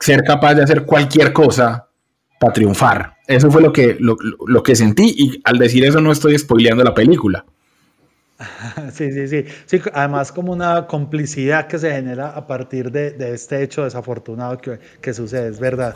ser 0.00 0.24
capaz 0.24 0.54
de 0.54 0.64
hacer 0.64 0.84
cualquier 0.84 1.32
cosa 1.32 1.88
para 2.44 2.52
triunfar. 2.52 3.16
Eso 3.26 3.50
fue 3.50 3.62
lo 3.62 3.72
que, 3.72 3.96
lo, 3.98 4.62
que 4.62 4.76
sentí 4.76 5.14
y 5.16 5.40
al 5.44 5.58
decir 5.58 5.84
eso 5.84 6.00
no 6.00 6.12
estoy 6.12 6.38
spoileando 6.38 6.84
la 6.84 6.94
película. 6.94 7.44
Sí, 8.92 9.12
sí, 9.12 9.28
sí, 9.28 9.44
sí. 9.66 9.80
Además 9.92 10.32
como 10.32 10.52
una 10.52 10.86
complicidad 10.86 11.68
que 11.68 11.78
se 11.78 11.90
genera 11.90 12.30
a 12.30 12.46
partir 12.46 12.90
de, 12.90 13.12
de 13.12 13.32
este 13.32 13.62
hecho 13.62 13.84
desafortunado 13.84 14.58
que, 14.58 14.78
que, 15.00 15.14
sucede, 15.14 15.48
es 15.48 15.60
verdad. 15.60 15.94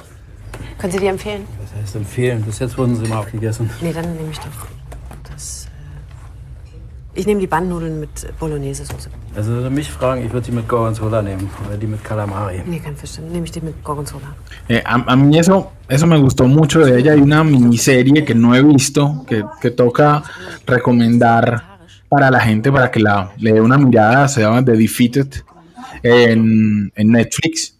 ¿Können 0.79 0.93
Sie 0.93 0.99
die 0.99 1.09
empfehlen? 1.09 1.45
Was 1.61 1.83
heißt 1.83 1.97
empfehlen? 1.97 2.43
Bis 2.43 2.61
jetzt 2.61 2.79
wurden 2.79 2.97
sie 2.97 3.05
immer 3.05 3.19
aufgegessen. 3.19 3.69
Nee, 3.83 3.93
dann 3.93 4.17
nehme 4.17 4.31
ich 4.31 4.39
doch 4.39 4.47
das... 4.47 4.78
Ich 7.19 7.27
nehme 7.27 7.41
die 7.41 7.49
Bandnudeln 7.49 7.99
mit 7.99 8.11
Bolognese-Soße. 8.39 9.11
Also 9.35 9.65
wenn 9.65 9.75
mich 9.75 9.91
fragen, 9.91 10.25
ich 10.25 10.33
würde 10.33 10.47
die 10.47 10.53
mit 10.53 10.69
Gorgonzola 10.69 11.21
nehmen 11.21 11.51
oder 11.67 11.77
die 11.77 11.89
mit 11.89 12.05
Calamari. 12.05 12.63
Nee, 12.65 12.79
kein 12.79 12.97
Fisch, 12.97 13.19
nehme 13.19 13.45
ich 13.45 13.51
die 13.51 13.61
mit 13.61 13.83
Gorgonzola. 13.83 14.37
Eh, 14.69 14.81
a, 14.85 14.95
a, 15.05 15.17
mí 15.17 15.37
eso, 15.37 15.73
eso 15.89 16.07
me 16.07 16.17
gustó 16.17 16.47
mucho 16.47 16.79
de 16.79 16.97
ella. 16.97 17.15
Hay 17.15 17.21
una 17.21 17.43
miniserie 17.43 18.25
que 18.25 18.37
no 18.37 18.55
he 18.55 18.63
visto, 18.63 19.25
que, 19.27 19.45
que 19.61 19.73
toca 19.73 20.23
recomendar 20.65 21.81
para 22.09 22.31
la 22.31 22.39
gente, 22.39 22.71
para 22.71 22.89
que 22.89 23.01
la, 23.01 23.33
le 23.39 23.53
dé 23.55 23.61
una 23.61 23.79
mirada. 23.79 24.29
Se 24.29 24.43
llama 24.43 24.65
The 24.65 24.77
Defeated 24.77 25.43
en, 26.05 26.93
en 26.95 27.11
Netflix. 27.11 27.75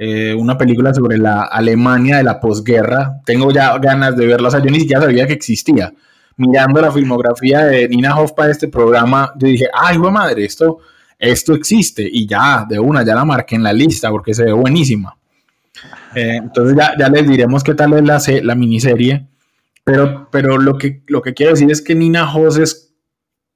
Eh, 0.00 0.34
una 0.34 0.58
película 0.58 0.92
sobre 0.92 1.16
la 1.16 1.42
Alemania 1.42 2.16
de 2.16 2.24
la 2.24 2.40
posguerra. 2.40 3.20
Tengo 3.24 3.52
ya 3.52 3.78
ganas 3.78 4.16
de 4.16 4.26
verla. 4.26 4.48
O 4.48 4.50
sea, 4.50 4.60
yo 4.60 4.68
ni 4.68 4.80
siquiera 4.80 5.00
sabía 5.00 5.28
que 5.28 5.34
existía 5.34 5.92
mirando 6.36 6.80
la 6.80 6.92
filmografía 6.92 7.64
de 7.64 7.88
Nina 7.88 8.18
Hoff 8.18 8.32
para 8.32 8.50
este 8.50 8.68
programa, 8.68 9.32
yo 9.36 9.48
dije, 9.48 9.68
ay, 9.72 9.96
güey 9.96 10.12
madre, 10.12 10.44
esto, 10.44 10.78
esto 11.18 11.54
existe. 11.54 12.08
Y 12.10 12.26
ya, 12.26 12.64
de 12.68 12.78
una, 12.78 13.04
ya 13.04 13.14
la 13.14 13.24
marqué 13.24 13.56
en 13.56 13.62
la 13.62 13.72
lista 13.72 14.10
porque 14.10 14.34
se 14.34 14.44
ve 14.44 14.52
buenísima. 14.52 15.16
Eh, 16.14 16.36
entonces 16.36 16.76
ya, 16.76 16.94
ya, 16.98 17.08
les 17.08 17.28
diremos 17.28 17.62
qué 17.62 17.74
tal 17.74 17.92
es 17.94 18.04
la, 18.04 18.42
la 18.42 18.54
miniserie. 18.54 19.26
Pero, 19.84 20.28
pero 20.30 20.58
lo, 20.58 20.76
que, 20.78 21.02
lo 21.06 21.22
que 21.22 21.34
quiero 21.34 21.52
decir 21.52 21.70
es 21.70 21.82
que 21.82 21.94
Nina 21.94 22.32
Hoss 22.32 22.58
es 22.58 22.94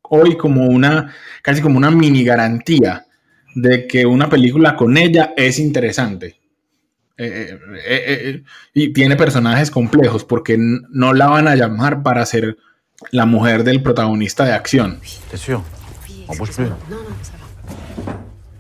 hoy 0.03 0.37
como 0.37 0.67
una, 0.67 1.13
casi 1.43 1.63
como 1.63 1.79
una 1.79 1.91
mini 1.91 2.25
garantía 2.25 3.07
de 3.55 3.87
que 3.87 4.05
una 4.07 4.29
película 4.29 4.77
con 4.77 4.97
ella 4.97 5.33
es 5.37 5.59
interesante. 5.59 6.41
Eh, 7.17 7.59
eh, 7.87 8.43
y 8.73 8.93
tiene 8.93 9.17
personajes 9.17 9.71
complejos 9.71 10.25
porque 10.25 10.57
no 10.59 11.13
la 11.13 11.29
van 11.29 11.47
a 11.47 11.55
llamar 11.55 12.03
para 12.03 12.27
ser 12.27 12.57
la 13.11 13.27
mujer 13.27 13.65
del 13.65 13.83
protagonista 13.83 14.45
de 14.45 14.53
acción. 14.53 15.01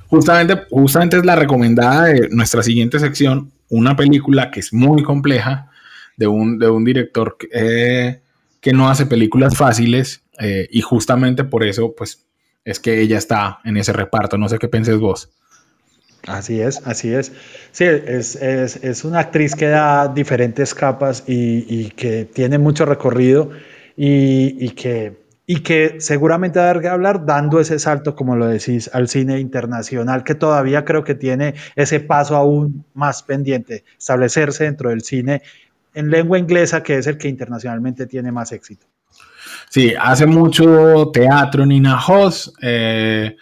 Justamente, 0.09 0.63
justamente 0.71 1.17
es 1.17 1.25
la 1.25 1.35
recomendada 1.35 2.05
de 2.05 2.29
nuestra 2.31 2.63
siguiente 2.63 3.01
sección, 3.01 3.51
una 3.69 3.97
película 3.97 4.51
que 4.51 4.61
es 4.61 4.73
muy 4.73 5.03
compleja, 5.03 5.71
de 6.17 6.27
un, 6.27 6.59
de 6.59 6.69
un 6.69 6.85
director 6.85 7.37
que, 7.39 7.49
eh, 7.53 8.21
que 8.61 8.73
no 8.73 8.89
hace 8.89 9.07
películas 9.07 9.57
fáciles 9.57 10.23
eh, 10.39 10.69
y 10.71 10.81
justamente 10.81 11.45
por 11.45 11.65
eso 11.65 11.95
pues 11.97 12.25
es 12.65 12.81
que 12.81 13.01
ella 13.01 13.19
está 13.19 13.59
en 13.65 13.77
ese 13.77 13.93
reparto. 13.93 14.39
No 14.39 14.49
sé 14.49 14.59
qué 14.59 14.69
penses 14.69 14.99
vos. 14.99 15.31
Así 16.27 16.61
es, 16.61 16.81
así 16.87 17.13
es. 17.13 17.33
Sí, 17.73 17.85
es, 17.85 18.37
es, 18.37 18.77
es 18.77 19.05
una 19.05 19.21
actriz 19.21 19.55
que 19.55 19.67
da 19.67 20.09
diferentes 20.09 20.75
capas 20.75 21.25
y, 21.27 21.67
y 21.69 21.91
que 21.91 22.25
tiene 22.25 22.59
mucho 22.59 22.87
recorrido 22.87 23.51
y, 23.97 24.71
que, 24.71 25.19
y 25.47 25.61
que 25.61 25.97
seguramente 26.01 26.59
va 26.59 26.65
a 26.65 26.69
dar 26.69 26.81
que 26.81 26.89
hablar 26.89 27.27
dando 27.27 27.61
ese 27.61 27.79
salto, 27.79 28.17
como 28.17 28.37
lo 28.37 28.47
decís, 28.47 28.91
al 28.93 29.09
cine 29.09 29.39
internacional, 29.39 30.25
que 30.25 30.35
todavía 30.35 30.85
creo 30.85 31.05
que 31.05 31.15
tiene 31.15 31.55
ese 31.77 32.01
paso 32.01 32.37
aún 32.37 32.85
más 32.95 33.23
pendiente, 33.23 33.85
establecerse 33.99 34.65
dentro 34.65 34.91
del 34.91 35.03
cine 35.03 35.43
en 35.93 36.11
lengua 36.11 36.39
inglesa, 36.39 36.83
que 36.83 36.99
es 36.99 37.07
el 37.07 37.19
que 37.19 37.29
internacionalmente 37.29 38.07
tiene 38.07 38.33
más 38.33 38.51
éxito. 38.53 38.87
Sí, 39.69 39.93
hace 40.01 40.27
mucho 40.27 41.11
teatro 41.13 41.67
Nina 41.67 41.99
Hoss, 42.05 42.53
eh, 42.63 43.37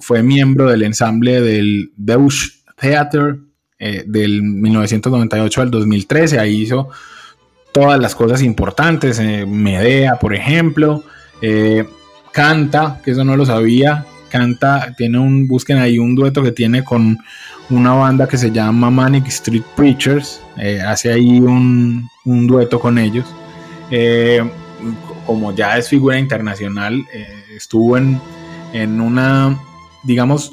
fue 0.00 0.22
miembro 0.22 0.70
del 0.70 0.82
ensamble 0.82 1.40
del 1.40 1.92
Deutsche 1.96 2.62
Theater 2.78 3.36
eh, 3.84 4.04
del 4.06 4.42
1998 4.42 5.60
al 5.60 5.70
2013, 5.72 6.38
ahí 6.38 6.62
hizo 6.62 6.88
todas 7.72 7.98
las 8.00 8.14
cosas 8.14 8.40
importantes. 8.42 9.18
Eh, 9.18 9.44
Medea, 9.44 10.20
por 10.20 10.34
ejemplo. 10.34 11.02
Eh, 11.40 11.84
canta, 12.32 13.00
que 13.04 13.10
eso 13.10 13.24
no 13.24 13.36
lo 13.36 13.44
sabía. 13.44 14.06
Canta, 14.28 14.94
tiene 14.96 15.18
un, 15.18 15.48
busquen 15.48 15.78
ahí 15.78 15.98
un 15.98 16.14
dueto 16.14 16.44
que 16.44 16.52
tiene 16.52 16.84
con 16.84 17.18
una 17.70 17.92
banda 17.94 18.28
que 18.28 18.38
se 18.38 18.52
llama 18.52 18.88
Manic 18.88 19.26
Street 19.26 19.64
Preachers. 19.74 20.40
Hace 20.86 21.12
ahí 21.12 21.40
un, 21.40 22.08
un, 22.24 22.46
dueto 22.46 22.78
con 22.78 22.98
ellos. 22.98 23.26
como 25.26 25.52
ya 25.56 25.76
es 25.76 25.88
figura 25.88 26.18
internacional, 26.18 27.04
estuvo 27.56 27.96
en, 27.98 28.20
en 28.72 29.00
una, 29.00 29.58
digamos, 30.04 30.52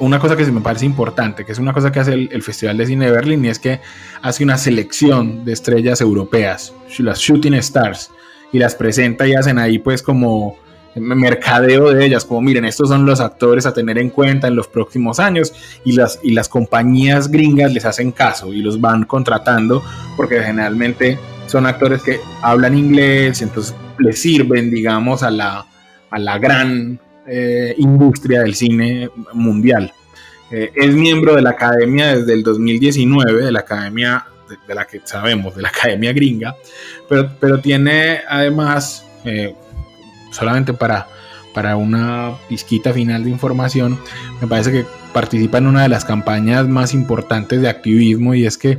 una 0.00 0.18
cosa 0.18 0.36
que 0.36 0.44
se 0.44 0.52
me 0.52 0.60
parece 0.60 0.86
importante, 0.86 1.44
que 1.44 1.52
es 1.52 1.58
una 1.58 1.72
cosa 1.72 1.92
que 1.92 2.00
hace 2.00 2.12
el, 2.14 2.42
Festival 2.42 2.76
de 2.76 2.86
Cine 2.86 3.06
de 3.06 3.12
Berlín, 3.12 3.44
y 3.44 3.48
es 3.48 3.58
que 3.58 3.80
hace 4.22 4.44
una 4.44 4.58
selección 4.58 5.44
de 5.44 5.52
estrellas 5.52 6.00
europeas, 6.00 6.72
las 6.98 7.18
Shooting 7.20 7.54
Stars, 7.54 8.10
y 8.52 8.58
las 8.58 8.74
presenta 8.74 9.26
y 9.26 9.34
hacen 9.34 9.58
ahí 9.58 9.78
pues 9.78 10.02
como 10.02 10.56
mercadeo 10.94 11.92
de 11.92 12.06
ellas, 12.06 12.24
como 12.24 12.40
miren, 12.40 12.64
estos 12.64 12.88
son 12.88 13.04
los 13.04 13.20
actores 13.20 13.66
a 13.66 13.74
tener 13.74 13.98
en 13.98 14.10
cuenta 14.10 14.46
en 14.46 14.54
los 14.54 14.68
próximos 14.68 15.18
años 15.18 15.52
y 15.84 15.92
las, 15.92 16.20
y 16.22 16.32
las 16.32 16.48
compañías 16.48 17.28
gringas 17.28 17.72
les 17.72 17.84
hacen 17.84 18.12
caso 18.12 18.52
y 18.52 18.62
los 18.62 18.80
van 18.80 19.04
contratando 19.04 19.82
porque 20.16 20.40
generalmente 20.40 21.18
son 21.46 21.66
actores 21.66 22.02
que 22.02 22.20
hablan 22.42 22.78
inglés, 22.78 23.42
entonces 23.42 23.74
les 23.98 24.20
sirven, 24.20 24.70
digamos, 24.70 25.24
a 25.24 25.30
la, 25.32 25.66
a 26.10 26.18
la 26.18 26.38
gran 26.38 27.00
eh, 27.26 27.74
industria 27.78 28.42
del 28.42 28.54
cine 28.54 29.08
mundial. 29.32 29.92
Eh, 30.50 30.72
es 30.74 30.94
miembro 30.94 31.34
de 31.34 31.40
la 31.40 31.50
academia 31.50 32.16
desde 32.16 32.34
el 32.34 32.42
2019, 32.42 33.46
de 33.46 33.52
la 33.52 33.60
academia 33.60 34.26
de, 34.68 34.74
la 34.74 34.86
que 34.86 35.00
sabemos, 35.04 35.56
de 35.56 35.62
la 35.62 35.68
academia 35.68 36.12
gringa, 36.12 36.54
pero, 37.08 37.30
pero 37.40 37.60
tiene 37.60 38.20
además, 38.28 39.06
eh, 39.24 39.54
solamente 40.32 40.74
para, 40.74 41.08
para 41.54 41.76
una 41.76 42.34
pizquita 42.46 42.92
final 42.92 43.24
de 43.24 43.30
información, 43.30 43.98
me 44.42 44.46
parece 44.46 44.70
que 44.70 44.84
participa 45.14 45.56
en 45.58 45.66
una 45.66 45.82
de 45.82 45.88
las 45.88 46.04
campañas 46.04 46.68
más 46.68 46.92
importantes 46.92 47.62
de 47.62 47.70
activismo 47.70 48.34
y 48.34 48.44
es 48.44 48.58
que 48.58 48.78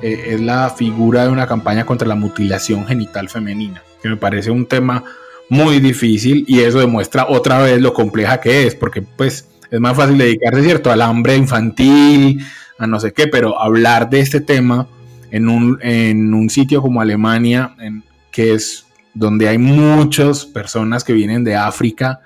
es 0.00 0.40
la 0.40 0.70
figura 0.70 1.24
de 1.24 1.28
una 1.28 1.46
campaña 1.46 1.84
contra 1.84 2.08
la 2.08 2.14
mutilación 2.14 2.86
genital 2.86 3.28
femenina, 3.28 3.82
que 4.00 4.08
me 4.08 4.16
parece 4.16 4.50
un 4.50 4.64
tema 4.64 5.04
muy 5.52 5.80
difícil 5.80 6.46
y 6.48 6.60
eso 6.60 6.78
demuestra 6.78 7.26
otra 7.28 7.58
vez 7.58 7.78
lo 7.78 7.92
compleja 7.92 8.40
que 8.40 8.66
es, 8.66 8.74
porque 8.74 9.02
pues 9.02 9.46
es 9.70 9.80
más 9.80 9.94
fácil 9.94 10.16
dedicarse, 10.16 10.62
¿cierto?, 10.64 10.90
al 10.90 11.02
hambre 11.02 11.36
infantil, 11.36 12.42
a 12.78 12.86
no 12.86 12.98
sé 12.98 13.12
qué, 13.12 13.26
pero 13.26 13.60
hablar 13.60 14.08
de 14.08 14.20
este 14.20 14.40
tema 14.40 14.88
en 15.30 15.50
un, 15.50 15.78
en 15.82 16.32
un 16.32 16.48
sitio 16.48 16.80
como 16.80 17.02
Alemania, 17.02 17.74
en, 17.78 18.02
que 18.30 18.54
es 18.54 18.86
donde 19.12 19.46
hay 19.46 19.58
muchas 19.58 20.46
personas 20.46 21.04
que 21.04 21.12
vienen 21.12 21.44
de 21.44 21.54
África 21.54 22.20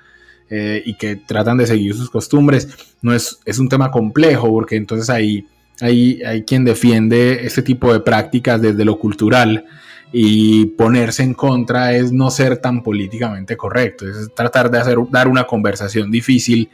eh, 0.48 0.84
y 0.86 0.94
que 0.94 1.16
tratan 1.16 1.58
de 1.58 1.66
seguir 1.66 1.96
sus 1.96 2.10
costumbres, 2.10 2.68
no 3.02 3.12
es, 3.12 3.40
es 3.44 3.58
un 3.58 3.68
tema 3.68 3.90
complejo, 3.90 4.48
porque 4.50 4.76
entonces 4.76 5.10
ahí 5.10 5.44
hay, 5.80 6.22
hay 6.22 6.42
quien 6.42 6.64
defiende 6.64 7.46
este 7.46 7.62
tipo 7.62 7.92
de 7.92 8.00
prácticas 8.00 8.60
desde 8.60 8.84
lo 8.84 8.98
cultural 8.98 9.64
y 10.12 10.66
ponerse 10.66 11.22
en 11.22 11.34
contra 11.34 11.92
es 11.92 12.12
no 12.12 12.30
ser 12.30 12.58
tan 12.58 12.82
políticamente 12.82 13.56
correcto, 13.56 14.08
es 14.08 14.32
tratar 14.34 14.70
de 14.70 14.78
hacer, 14.78 14.98
dar 15.10 15.28
una 15.28 15.44
conversación 15.44 16.10
difícil 16.10 16.70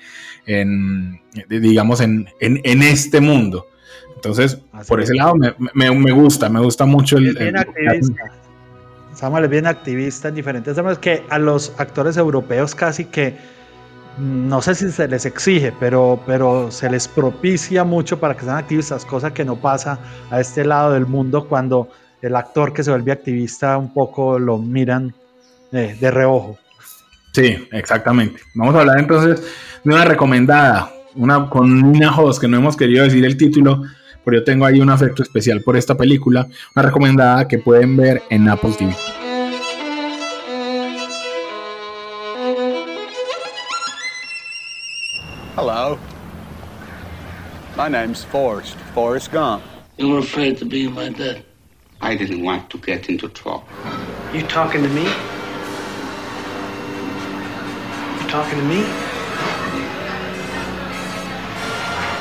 en, 0.47 1.21
digamos, 1.49 2.01
en, 2.01 2.29
en, 2.41 2.83
este 2.83 3.21
mundo. 3.21 3.67
Entonces, 4.15 4.59
por 4.87 5.01
ese 5.01 5.15
lado 5.15 5.35
me, 5.35 5.55
me, 5.75 6.13
gusta, 6.13 6.49
me 6.49 6.61
gusta 6.61 6.85
mucho 6.85 7.17
el... 7.17 7.35
bien 7.35 7.57
activista. 7.57 8.23
Samuel 9.15 9.45
es 9.45 9.51
bien 9.51 9.67
activista 9.67 10.29
en 10.29 10.35
diferentes 10.35 10.75
temas 10.75 10.99
que 10.99 11.23
a 11.29 11.39
los 11.39 11.73
actores 11.79 12.17
europeos 12.17 12.75
casi 12.75 13.07
que 13.07 13.35
no 14.19 14.61
sé 14.61 14.75
si 14.75 14.91
se 14.91 15.09
les 15.09 15.25
exige, 15.25 15.73
pero, 15.79 16.21
pero 16.27 16.71
se 16.71 16.91
les 16.91 17.09
propicia 17.09 17.85
mucho 17.85 18.19
para 18.19 18.37
que 18.37 18.45
sean 18.45 18.57
activistas, 18.57 19.05
cosa 19.05 19.33
que 19.33 19.45
no 19.45 19.57
pasa 19.57 19.99
a 20.31 20.41
este 20.41 20.65
lado 20.65 20.93
del 20.93 21.07
mundo 21.07 21.49
cuando 21.49 21.89
el 22.21 22.37
actor 22.37 22.73
que 22.73 22.85
se 22.85 22.91
vuelve 22.91 23.13
activista 23.13 23.77
un 23.79 23.93
poco 23.93 24.39
lo 24.39 24.59
miran 24.59 25.15
eh, 25.73 25.97
de 25.99 26.11
reojo. 26.11 26.59
Sí, 27.33 27.69
exactamente. 27.73 28.41
Vamos 28.55 28.75
a 28.75 28.81
hablar 28.81 28.99
entonces 28.99 29.43
de 29.83 29.95
una 29.95 30.05
recomendada, 30.05 30.93
una 31.15 31.49
con 31.49 31.93
Nina 31.93 32.15
Hoss, 32.17 32.39
que 32.39 32.49
no 32.49 32.59
hemos 32.59 32.77
querido 32.77 33.05
decir 33.05 33.25
el 33.25 33.37
título, 33.37 33.83
pero 34.25 34.39
yo 34.39 34.45
tengo 34.45 34.67
ahí 34.67 34.81
un 34.81 34.91
afecto 34.91 35.23
especial 35.23 35.63
por 35.63 35.77
esta 35.77 35.97
película, 35.97 36.47
una 36.77 36.85
recomendada 36.85 37.49
que 37.49 37.59
pueden 37.59 37.97
ver 37.97 38.23
en 38.29 38.49
Apple 38.49 38.73
TV. 38.79 38.95
My 47.83 47.89
name's 47.89 48.23
Forrest. 48.23 48.77
Forrest 48.95 49.33
Gump. 49.33 49.65
You 49.97 50.11
were 50.11 50.21
afraid 50.21 50.57
to 50.59 50.65
be 50.65 50.87
my 50.87 51.09
dad. 51.09 51.43
I 52.01 52.15
didn't 52.15 52.45
want 52.45 52.71
to 52.71 52.79
get 52.79 53.09
into 53.09 53.29
trouble. 53.29 53.65
You 54.33 54.43
talking 54.43 54.85
to 54.85 54.89
me? 54.89 55.03
You 58.21 58.29
talking 58.31 58.61
to 58.61 58.65
me? 58.67 58.83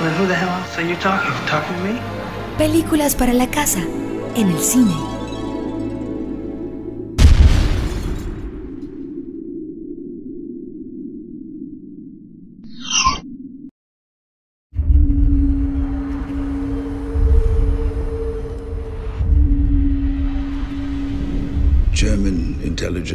Well, 0.02 0.13
who 0.17 0.26
the 0.26 0.34
hell 0.34 0.50
else 0.50 0.80
are 0.80 0.82
you 0.82 0.95
talking? 0.95 1.32
Talking 1.45 1.76
to 1.76 1.84
me? 1.84 2.02
Películas 2.58 3.13
para 3.15 3.32
la 3.32 3.45
casa, 3.45 3.82
en 4.36 4.50
el 4.50 4.58
cine. 4.58 5.11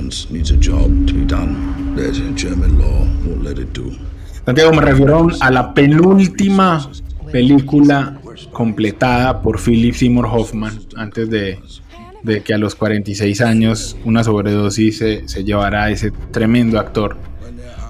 Intelligence 0.07 0.31
needs 0.31 0.51
a 0.51 0.57
job 0.57 1.07
to 1.07 1.14
be 1.14 1.25
done 1.25 1.55
German 2.37 2.79
law 2.79 3.07
won't 3.25 3.42
let 3.42 3.59
it 3.59 3.73
do. 3.73 3.92
Santiago, 4.45 4.73
me 4.73 4.81
refiero 4.81 5.29
a 5.40 5.51
la 5.51 5.75
penúltima 5.75 6.90
película 7.33 8.21
completada 8.53 9.42
por 9.42 9.59
Philip 9.59 9.95
Seymour 9.95 10.27
Hoffman 10.27 10.79
antes 10.97 11.29
de, 11.31 11.59
de 12.23 12.42
que 12.42 12.55
a 12.55 12.59
los 12.59 12.75
46 12.75 13.40
años 13.40 13.97
una 14.05 14.23
sobredosis 14.23 14.99
se, 14.99 15.29
se 15.29 15.42
llevara 15.42 15.85
a 15.85 15.90
ese 15.90 16.12
tremendo 16.31 16.79
actor. 16.79 17.16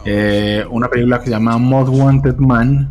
Eh, 0.05 0.65
una 0.71 0.89
película 0.89 1.19
que 1.19 1.27
se 1.27 1.31
llama 1.33 1.59
Most 1.59 1.93
Wanted 1.93 2.37
Man, 2.37 2.91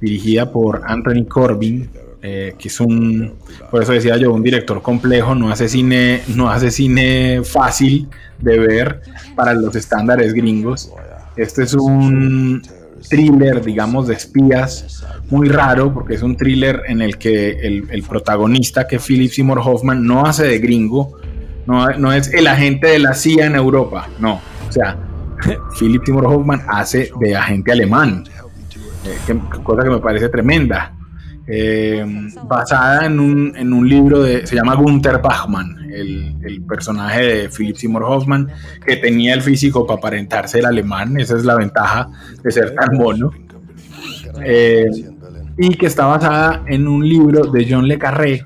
dirigida 0.00 0.50
por 0.50 0.82
Anthony 0.86 1.26
Corbin, 1.28 1.90
eh, 2.28 2.56
que 2.58 2.66
es 2.66 2.80
un, 2.80 3.34
por 3.70 3.84
eso 3.84 3.92
decía 3.92 4.16
yo, 4.16 4.32
un 4.32 4.42
director 4.42 4.82
complejo, 4.82 5.36
no 5.36 5.48
hace 5.48 5.68
cine, 5.68 6.22
no 6.34 6.50
hace 6.50 6.72
cine 6.72 7.42
fácil 7.44 8.08
de 8.40 8.58
ver 8.58 9.00
para 9.36 9.54
los 9.54 9.76
estándares 9.76 10.34
gringos. 10.34 10.90
Este 11.36 11.62
es 11.62 11.74
un 11.74 12.62
thriller, 13.08 13.64
digamos, 13.64 14.08
de 14.08 14.14
espías 14.14 15.04
muy 15.30 15.48
raro, 15.48 15.94
porque 15.94 16.14
es 16.14 16.22
un 16.22 16.36
thriller 16.36 16.82
en 16.88 17.00
el 17.00 17.16
que 17.16 17.60
el, 17.60 17.84
el 17.90 18.02
protagonista, 18.02 18.88
que 18.88 18.98
Philip 18.98 19.30
Seymour 19.30 19.60
Hoffman, 19.60 20.04
no 20.04 20.26
hace 20.26 20.48
de 20.48 20.58
gringo, 20.58 21.20
no, 21.64 21.88
no 21.90 22.12
es 22.12 22.34
el 22.34 22.48
agente 22.48 22.88
de 22.88 22.98
la 22.98 23.14
CIA 23.14 23.46
en 23.46 23.54
Europa, 23.54 24.08
no. 24.18 24.40
O 24.68 24.72
sea, 24.72 24.96
Philip 25.78 26.04
Seymour 26.04 26.26
Hoffman 26.26 26.62
hace 26.66 27.08
de 27.20 27.36
agente 27.36 27.70
alemán, 27.70 28.24
eh, 29.04 29.16
que, 29.28 29.38
cosa 29.62 29.84
que 29.84 29.90
me 29.90 29.98
parece 29.98 30.28
tremenda. 30.28 30.95
Eh, 31.48 32.04
basada 32.42 33.06
en 33.06 33.20
un, 33.20 33.52
en 33.56 33.72
un, 33.72 33.88
libro 33.88 34.20
de, 34.20 34.44
se 34.44 34.56
llama 34.56 34.74
Gunther 34.74 35.20
Bachmann, 35.22 35.76
el, 35.92 36.34
el, 36.42 36.62
personaje 36.62 37.22
de 37.22 37.48
Philip 37.48 37.76
Seymour 37.76 38.02
Hoffman, 38.02 38.48
que 38.84 38.96
tenía 38.96 39.32
el 39.32 39.42
físico 39.42 39.86
para 39.86 39.98
aparentarse 39.98 40.58
el 40.58 40.66
alemán, 40.66 41.20
esa 41.20 41.36
es 41.36 41.44
la 41.44 41.54
ventaja 41.54 42.08
de 42.42 42.50
ser 42.50 42.74
tan 42.74 42.96
mono, 42.96 43.30
eh, 44.42 44.86
y 45.56 45.74
que 45.76 45.86
está 45.86 46.06
basada 46.06 46.64
en 46.66 46.88
un 46.88 47.08
libro 47.08 47.46
de 47.46 47.64
John 47.70 47.86
Le 47.86 47.96
Carré, 47.96 48.42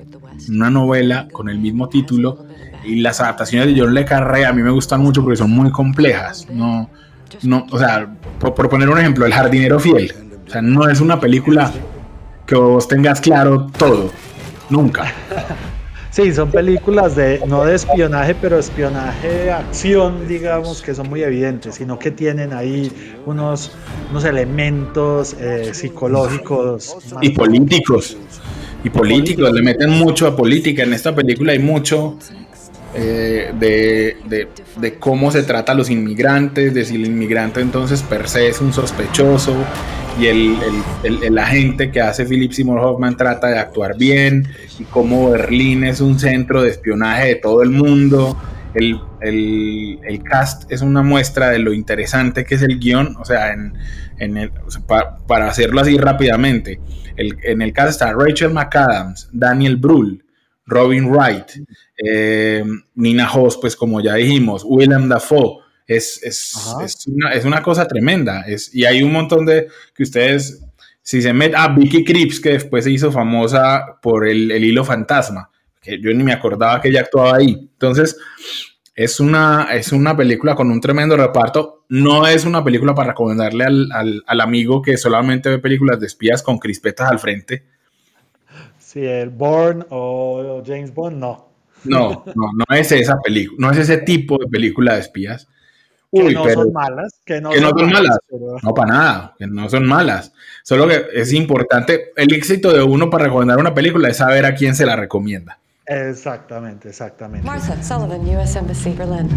una 0.50 0.68
novela 0.68 1.26
con 1.32 1.48
el 1.48 1.58
mismo 1.58 1.88
título, 1.88 2.44
y 2.84 2.96
las 2.96 3.18
adaptaciones 3.20 3.74
de 3.74 3.80
John 3.80 3.94
Le 3.94 4.04
Carré 4.04 4.44
a 4.44 4.52
mí 4.52 4.62
me 4.62 4.70
gustan 4.70 5.00
mucho 5.00 5.22
porque 5.22 5.38
son 5.38 5.52
muy 5.52 5.70
complejas, 5.70 6.46
no, 6.52 6.90
no, 7.44 7.66
o 7.70 7.78
sea, 7.78 8.14
por, 8.38 8.54
por 8.54 8.68
poner 8.68 8.90
un 8.90 8.98
ejemplo, 8.98 9.24
El 9.24 9.32
jardinero 9.32 9.80
fiel, 9.80 10.12
o 10.46 10.50
sea, 10.50 10.60
no 10.60 10.86
es 10.86 11.00
una 11.00 11.18
película 11.18 11.72
que 12.50 12.56
vos 12.56 12.88
tengas 12.88 13.20
claro 13.20 13.68
todo. 13.78 14.10
Nunca. 14.68 15.12
Sí, 16.12 16.34
son 16.34 16.50
películas 16.50 17.14
de, 17.14 17.40
no 17.46 17.64
de 17.64 17.76
espionaje, 17.76 18.34
pero 18.34 18.58
espionaje 18.58 19.28
de 19.28 19.52
acción, 19.52 20.26
digamos, 20.26 20.82
que 20.82 20.92
son 20.92 21.08
muy 21.08 21.22
evidentes, 21.22 21.76
sino 21.76 22.00
que 22.00 22.10
tienen 22.10 22.52
ahí 22.52 22.90
unos, 23.26 23.70
unos 24.10 24.24
elementos 24.24 25.36
eh, 25.38 25.70
psicológicos. 25.72 26.96
Y 27.22 27.30
políticos. 27.30 28.16
Y 28.82 28.90
políticos, 28.90 29.52
le 29.52 29.62
meten 29.62 29.90
mucho 29.90 30.26
a 30.26 30.34
política. 30.34 30.82
En 30.82 30.94
esta 30.94 31.14
película 31.14 31.52
hay 31.52 31.60
mucho 31.60 32.18
eh, 32.96 33.52
de, 33.56 34.16
de, 34.28 34.48
de, 34.80 34.94
cómo 34.98 35.30
se 35.30 35.44
trata 35.44 35.70
a 35.70 35.74
los 35.76 35.90
inmigrantes, 35.90 36.74
de 36.74 36.84
si 36.84 36.96
el 36.96 37.06
inmigrante 37.06 37.60
entonces 37.60 38.02
per 38.02 38.28
se 38.28 38.48
es 38.48 38.60
un 38.60 38.72
sospechoso 38.72 39.54
y 40.18 40.26
el, 40.26 40.56
el, 41.02 41.22
el, 41.22 41.38
agente 41.38 41.90
que 41.90 42.00
hace 42.00 42.24
Philip 42.24 42.52
Seymour 42.52 42.80
Hoffman 42.80 43.16
trata 43.16 43.48
de 43.48 43.58
actuar 43.58 43.96
bien 43.96 44.48
y 44.78 44.84
cómo 44.84 45.30
Berlín 45.30 45.84
es 45.84 46.00
un 46.00 46.18
centro 46.18 46.62
de 46.62 46.70
espionaje 46.70 47.28
de 47.28 47.34
todo 47.36 47.62
el 47.62 47.70
mundo. 47.70 48.36
El, 48.74 49.00
cast 50.24 50.70
es 50.70 50.82
una 50.82 51.02
muestra 51.02 51.50
de 51.50 51.58
lo 51.58 51.72
interesante 51.72 52.44
que 52.44 52.54
es 52.54 52.62
el 52.62 52.78
guion, 52.78 53.16
o 53.18 53.24
sea, 53.24 53.52
en, 53.52 53.74
en 54.18 54.50
para 55.26 55.48
hacerlo 55.48 55.80
así 55.80 55.96
rápidamente, 55.96 56.80
en 57.16 57.62
el 57.62 57.72
cast 57.72 57.90
está 57.90 58.12
Rachel 58.12 58.52
McAdams, 58.52 59.28
Daniel 59.32 59.76
Brühl, 59.76 60.24
Robin 60.66 61.10
Wright, 61.10 61.46
eh, 61.96 62.64
Nina 62.94 63.30
Hoss, 63.32 63.58
pues 63.60 63.74
como 63.74 64.00
ya 64.00 64.14
dijimos, 64.14 64.62
Willem 64.64 65.08
Dafoe, 65.08 65.58
es, 65.96 66.22
es, 66.22 66.54
es, 66.84 67.06
una, 67.08 67.32
es, 67.32 67.44
una, 67.44 67.62
cosa 67.62 67.88
tremenda. 67.88 68.42
Es, 68.42 68.72
y 68.72 68.84
hay 68.84 69.02
un 69.02 69.12
montón 69.12 69.44
de 69.44 69.66
que 69.92 70.04
ustedes, 70.04 70.64
si 71.02 71.20
se 71.20 71.32
meten, 71.32 71.56
ah, 71.58 71.74
Vicky 71.76 72.04
Cripps, 72.04 72.38
que 72.38 72.50
después 72.50 72.84
se 72.84 72.92
hizo 72.92 73.10
famosa 73.10 73.98
por 74.00 74.28
el, 74.28 74.52
el, 74.52 74.62
hilo 74.62 74.84
fantasma, 74.84 75.50
que 75.82 76.00
yo 76.00 76.12
ni 76.14 76.22
me 76.22 76.32
acordaba 76.32 76.80
que 76.80 76.90
ella 76.90 77.00
actuaba 77.00 77.38
ahí. 77.38 77.68
Entonces, 77.72 78.16
es 78.94 79.18
una, 79.18 79.66
es 79.72 79.90
una 79.90 80.16
película 80.16 80.54
con 80.54 80.70
un 80.70 80.80
tremendo 80.80 81.16
reparto. 81.16 81.84
No 81.88 82.24
es 82.24 82.44
una 82.44 82.62
película 82.62 82.94
para 82.94 83.08
recomendarle 83.08 83.64
al, 83.64 83.88
al, 83.90 84.22
al 84.24 84.40
amigo 84.40 84.82
que 84.82 84.96
solamente 84.96 85.48
ve 85.48 85.58
películas 85.58 85.98
de 85.98 86.06
espías 86.06 86.40
con 86.40 86.58
crispetas 86.58 87.10
al 87.10 87.18
frente. 87.18 87.64
Sí, 88.78 89.04
el 89.04 89.30
Bourne 89.30 89.84
o 89.90 90.62
James 90.64 90.94
Bond, 90.94 91.16
no. 91.16 91.50
No, 91.82 92.24
no, 92.36 92.50
no 92.52 92.76
es 92.76 92.92
esa 92.92 93.18
película, 93.18 93.56
no 93.58 93.72
es 93.72 93.78
ese 93.78 93.98
tipo 93.98 94.36
de 94.38 94.46
película 94.46 94.94
de 94.94 95.00
espías. 95.00 95.48
Uy, 96.12 96.28
que 96.28 96.34
no 96.34 96.42
pero, 96.42 96.62
son 96.62 96.72
malas, 96.72 97.20
que 97.24 97.40
no, 97.40 97.50
que 97.50 97.60
son, 97.60 97.70
no 97.70 97.78
son, 97.78 97.90
malas, 97.90 98.18
pero... 98.28 98.56
no 98.62 98.74
para 98.74 98.92
nada, 98.92 99.34
que 99.38 99.46
no 99.46 99.68
son 99.68 99.86
malas. 99.86 100.32
Solo 100.64 100.88
que 100.88 101.06
es 101.14 101.32
importante, 101.32 102.10
el 102.16 102.32
éxito 102.32 102.72
de 102.72 102.82
uno 102.82 103.10
para 103.10 103.26
recomendar 103.26 103.58
una 103.58 103.74
película 103.74 104.08
es 104.08 104.16
saber 104.16 104.44
a 104.44 104.54
quién 104.54 104.74
se 104.74 104.86
la 104.86 104.96
recomienda. 104.96 105.58
Exactamente, 105.86 106.88
exactamente. 106.88 107.46
Martha 107.46 107.80
Sullivan, 107.82 108.20
U.S. 108.22 108.58
Embassy, 108.58 108.92
Berlin. 108.92 109.28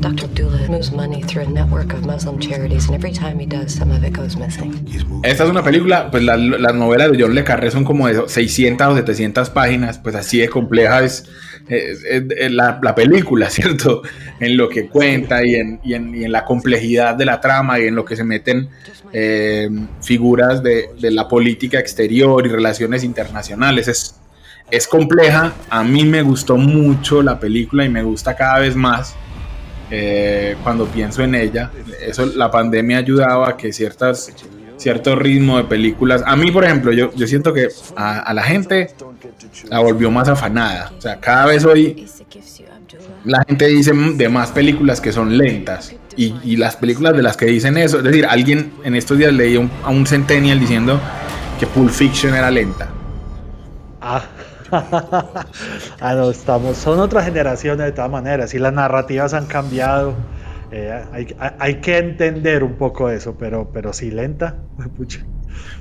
Dr. 0.00 0.24
Abdullah 0.24 0.68
moves 0.68 0.92
money 0.92 1.22
through 1.22 1.46
a 1.46 1.50
network 1.50 1.94
of 1.94 2.04
Muslim 2.04 2.38
charities, 2.38 2.86
and 2.86 2.94
every 2.94 3.12
time 3.12 3.38
he 3.38 3.46
does, 3.46 3.72
some 3.72 3.90
of 3.90 4.04
it 4.04 4.12
goes 4.12 4.36
missing. 4.36 4.72
Esta 5.22 5.44
es 5.44 5.50
una 5.50 5.62
película, 5.62 6.10
pues 6.10 6.22
las 6.22 6.38
la 6.38 6.72
novelas 6.72 7.10
de 7.10 7.22
John 7.22 7.34
Le 7.34 7.42
Carré 7.42 7.70
son 7.70 7.84
como 7.84 8.06
de 8.06 8.28
600 8.28 8.86
o 8.86 8.94
700 8.96 9.48
páginas, 9.50 9.98
pues 9.98 10.14
así 10.14 10.38
de 10.38 10.50
compleja 10.50 11.02
es, 11.02 11.26
la, 12.50 12.78
la, 12.82 12.94
película, 12.94 13.50
¿cierto? 13.50 14.02
En 14.40 14.56
lo 14.56 14.68
que 14.68 14.88
cuenta 14.88 15.44
y 15.44 15.54
en, 15.54 15.80
y, 15.82 15.94
en, 15.94 16.14
y 16.14 16.24
en, 16.24 16.32
la 16.32 16.44
complejidad 16.44 17.14
de 17.14 17.24
la 17.24 17.40
trama 17.40 17.80
y 17.80 17.86
en 17.86 17.94
lo 17.94 18.04
que 18.04 18.16
se 18.16 18.24
meten 18.24 18.68
eh, 19.12 19.68
figuras 20.02 20.62
de, 20.62 20.90
de, 20.98 21.10
la 21.10 21.28
política 21.28 21.78
exterior 21.78 22.46
y 22.46 22.50
relaciones 22.50 23.04
internacionales. 23.04 23.88
Es, 23.88 24.16
es 24.70 24.88
compleja, 24.88 25.54
a 25.70 25.84
mí 25.84 26.04
me 26.04 26.22
gustó 26.22 26.56
mucho 26.56 27.22
la 27.22 27.38
película 27.38 27.84
y 27.84 27.88
me 27.88 28.02
gusta 28.02 28.34
cada 28.34 28.58
vez 28.60 28.74
más. 28.74 29.14
Eh, 29.90 30.56
cuando 30.62 30.86
pienso 30.86 31.22
en 31.22 31.34
ella. 31.34 31.70
Eso, 32.00 32.26
la 32.26 32.50
pandemia 32.50 32.96
ha 32.96 33.00
ayudado 33.00 33.44
a 33.44 33.56
que 33.56 33.72
ciertas, 33.72 34.32
cierto 34.76 35.16
ritmo 35.16 35.56
de 35.58 35.64
películas. 35.64 36.22
A 36.26 36.36
mí, 36.36 36.50
por 36.50 36.64
ejemplo, 36.64 36.92
yo, 36.92 37.12
yo 37.14 37.26
siento 37.26 37.52
que 37.52 37.68
a, 37.96 38.32
la 38.34 38.42
gente 38.42 38.94
la 39.68 39.80
volvió 39.80 40.10
más 40.10 40.28
afanada. 40.28 40.92
O 40.96 41.00
sea, 41.00 41.20
cada 41.20 41.46
vez 41.46 41.64
hoy 41.64 42.06
la 43.24 43.42
gente 43.44 43.66
dice 43.66 43.92
de 43.92 44.28
más 44.28 44.50
películas 44.50 45.00
que 45.00 45.12
son 45.12 45.36
lentas. 45.36 45.94
Y, 46.16 46.34
y 46.44 46.56
las 46.56 46.76
películas 46.76 47.16
de 47.16 47.22
las 47.22 47.36
que 47.36 47.46
dicen 47.46 47.76
eso, 47.76 47.98
es 47.98 48.04
decir, 48.04 48.26
alguien 48.26 48.72
en 48.84 48.94
estos 48.94 49.18
días 49.18 49.32
leí 49.32 49.56
un, 49.56 49.70
a 49.82 49.90
un 49.90 50.06
Centennial 50.06 50.60
diciendo 50.60 51.00
que 51.58 51.66
Pulp 51.66 51.90
Fiction 51.90 52.34
era 52.34 52.50
lenta. 52.50 52.88
Ah. 54.00 54.22
ah, 56.00 56.14
no, 56.14 56.30
estamos, 56.30 56.76
son 56.76 56.98
otras 56.98 57.24
generaciones 57.24 57.86
de 57.86 57.92
todas 57.92 58.10
maneras 58.10 58.54
y 58.54 58.58
las 58.58 58.72
narrativas 58.72 59.34
han 59.34 59.46
cambiado. 59.46 60.14
Eh, 60.76 60.90
hay, 61.12 61.36
hay, 61.60 61.74
que 61.76 61.98
entender 61.98 62.64
un 62.64 62.74
poco 62.74 63.08
eso, 63.08 63.36
pero, 63.38 63.70
pero 63.72 63.92
sí 63.92 64.10
lenta. 64.10 64.56
Pucha. 64.96 65.24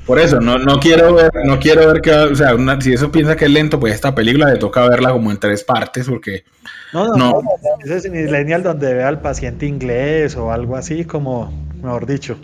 Por 0.05 0.19
eso, 0.19 0.39
no, 0.39 0.59
no 0.59 0.79
quiero 0.79 1.15
ver, 1.15 1.31
no 1.45 1.59
quiero 1.59 1.87
ver 1.91 1.99
que, 1.99 2.11
o 2.11 2.35
sea, 2.35 2.53
una, 2.53 2.79
si 2.79 2.93
eso 2.93 3.11
piensa 3.11 3.35
que 3.35 3.45
es 3.45 3.51
lento, 3.51 3.79
pues 3.79 3.95
esta 3.95 4.13
película 4.13 4.51
le 4.53 4.59
toca 4.59 4.87
verla 4.87 5.11
como 5.11 5.31
en 5.31 5.39
tres 5.39 5.63
partes, 5.63 6.07
porque 6.07 6.43
no, 6.93 7.07
no, 7.07 7.15
no. 7.15 7.31
no 7.41 7.49
ese 7.83 7.95
es 7.95 8.11
millennial 8.11 8.61
donde 8.61 8.93
ve 8.93 9.03
al 9.03 9.19
paciente 9.19 9.65
inglés 9.65 10.35
o 10.35 10.51
algo 10.51 10.75
así, 10.75 11.05
como 11.05 11.51
mejor 11.81 12.05
dicho. 12.05 12.37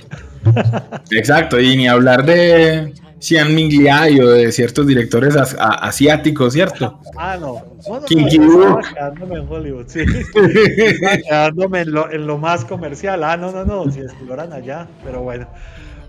Exacto, 1.11 1.59
y 1.59 1.77
ni 1.77 1.87
hablar 1.87 2.25
de 2.25 2.95
Xian 3.19 3.53
Mingliai 3.53 4.19
o 4.19 4.29
de 4.29 4.51
ciertos 4.51 4.87
directores 4.87 5.35
asiáticos, 5.35 6.53
¿cierto? 6.53 6.99
Ah, 7.17 7.37
no. 7.39 7.63
no, 7.87 7.99
no, 7.99 8.79
quedándome 8.81 9.35
en 9.35 9.47
Hollywood, 9.49 9.85
sí. 9.87 10.05
quedándome 11.27 11.81
en 11.81 11.91
lo, 11.91 12.11
en 12.11 12.27
lo, 12.27 12.37
más 12.37 12.65
comercial. 12.65 13.23
Ah, 13.23 13.35
no, 13.37 13.51
no, 13.51 13.65
no, 13.65 13.91
si 13.91 13.99
exploran 13.99 14.53
allá, 14.53 14.87
pero 15.03 15.21
bueno. 15.21 15.47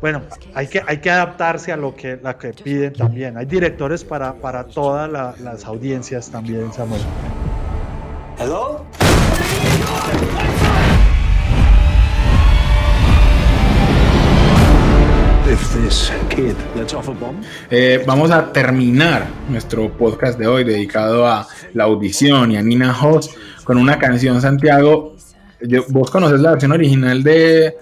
Bueno, 0.00 0.22
hay 0.54 0.66
que, 0.66 0.82
hay 0.86 0.98
que 0.98 1.10
adaptarse 1.10 1.72
a 1.72 1.76
lo 1.76 1.94
que, 1.94 2.18
la 2.22 2.38
que 2.38 2.54
piden 2.54 2.94
también. 2.94 3.36
Hay 3.36 3.44
directores 3.44 4.02
para, 4.02 4.32
para 4.34 4.64
todas 4.64 5.10
las 5.10 5.64
audiencias 5.66 6.30
también, 6.30 6.72
Samuel. 6.72 7.02
Hello? 8.38 8.86
Eh, 17.70 18.04
vamos 18.06 18.30
a 18.30 18.52
terminar 18.52 19.26
nuestro 19.48 19.90
podcast 19.90 20.38
de 20.38 20.46
hoy 20.46 20.62
dedicado 20.62 21.26
a 21.26 21.48
la 21.74 21.84
audición 21.84 22.52
y 22.52 22.56
a 22.56 22.62
Nina 22.62 22.96
Hoss 22.96 23.34
con 23.64 23.76
una 23.76 23.98
canción, 23.98 24.40
Santiago. 24.40 25.16
vos 25.88 26.10
conoces 26.10 26.40
la 26.40 26.52
versión 26.52 26.70
original 26.70 27.24
de, 27.24 27.76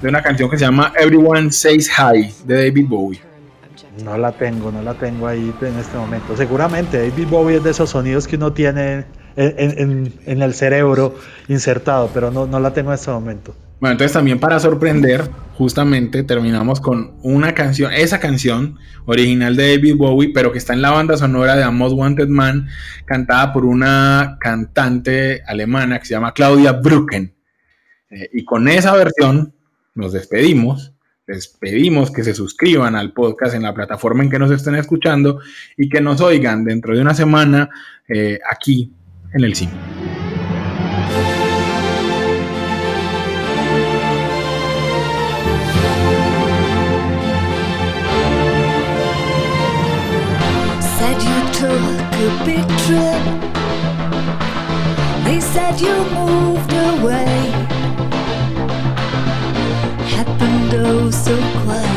de 0.00 0.08
una 0.08 0.22
canción 0.22 0.48
que 0.48 0.58
se 0.58 0.64
llama 0.64 0.92
Everyone 0.96 1.50
Says 1.50 1.90
Hi 1.90 2.32
de 2.44 2.68
David 2.68 2.86
Bowie. 2.88 3.20
No 4.04 4.16
la 4.16 4.30
tengo, 4.30 4.70
no 4.70 4.80
la 4.82 4.94
tengo 4.94 5.26
ahí 5.26 5.52
en 5.60 5.76
este 5.76 5.96
momento. 5.96 6.36
Seguramente 6.36 6.98
David 6.98 7.26
Bowie 7.28 7.56
es 7.56 7.64
de 7.64 7.70
esos 7.70 7.90
sonidos 7.90 8.28
que 8.28 8.36
uno 8.36 8.52
tiene 8.52 9.06
en, 9.34 10.12
en, 10.24 10.42
el 10.42 10.54
cerebro 10.54 11.16
insertado, 11.48 12.10
pero 12.14 12.30
no, 12.30 12.46
no 12.46 12.60
la 12.60 12.72
tengo 12.72 12.90
en 12.90 12.94
este 12.94 13.10
momento. 13.10 13.54
Bueno, 13.80 13.92
entonces 13.92 14.12
también 14.12 14.40
para 14.40 14.58
sorprender, 14.58 15.30
justamente 15.54 16.24
terminamos 16.24 16.80
con 16.80 17.14
una 17.22 17.54
canción, 17.54 17.92
esa 17.92 18.18
canción 18.18 18.76
original 19.06 19.54
de 19.54 19.76
David 19.76 19.96
Bowie, 19.96 20.32
pero 20.34 20.50
que 20.50 20.58
está 20.58 20.72
en 20.72 20.82
la 20.82 20.90
banda 20.90 21.16
sonora 21.16 21.54
de 21.54 21.62
A 21.62 21.70
Most 21.70 21.94
Wanted 21.96 22.28
Man, 22.28 22.68
cantada 23.04 23.52
por 23.52 23.64
una 23.64 24.36
cantante 24.40 25.42
alemana 25.46 26.00
que 26.00 26.06
se 26.06 26.14
llama 26.14 26.34
Claudia 26.34 26.72
Brücken. 26.72 27.34
Eh, 28.10 28.30
y 28.32 28.44
con 28.44 28.66
esa 28.68 28.94
versión 28.94 29.54
nos 29.94 30.12
despedimos. 30.12 30.92
Les 31.26 31.46
pedimos 31.46 32.10
que 32.10 32.24
se 32.24 32.34
suscriban 32.34 32.96
al 32.96 33.12
podcast 33.12 33.54
en 33.54 33.62
la 33.62 33.74
plataforma 33.74 34.24
en 34.24 34.30
que 34.30 34.38
nos 34.38 34.50
estén 34.50 34.74
escuchando 34.74 35.40
y 35.76 35.88
que 35.88 36.00
nos 36.00 36.20
oigan 36.20 36.64
dentro 36.64 36.96
de 36.96 37.02
una 37.02 37.14
semana 37.14 37.68
eh, 38.08 38.40
aquí 38.50 38.92
en 39.34 39.44
el 39.44 39.54
cine. 39.54 40.27
that 55.58 55.80
you 55.80 55.96
moved 56.18 56.72
away 56.72 57.34
happened 60.14 60.72
oh 60.74 61.10
so 61.10 61.34
quiet. 61.62 61.87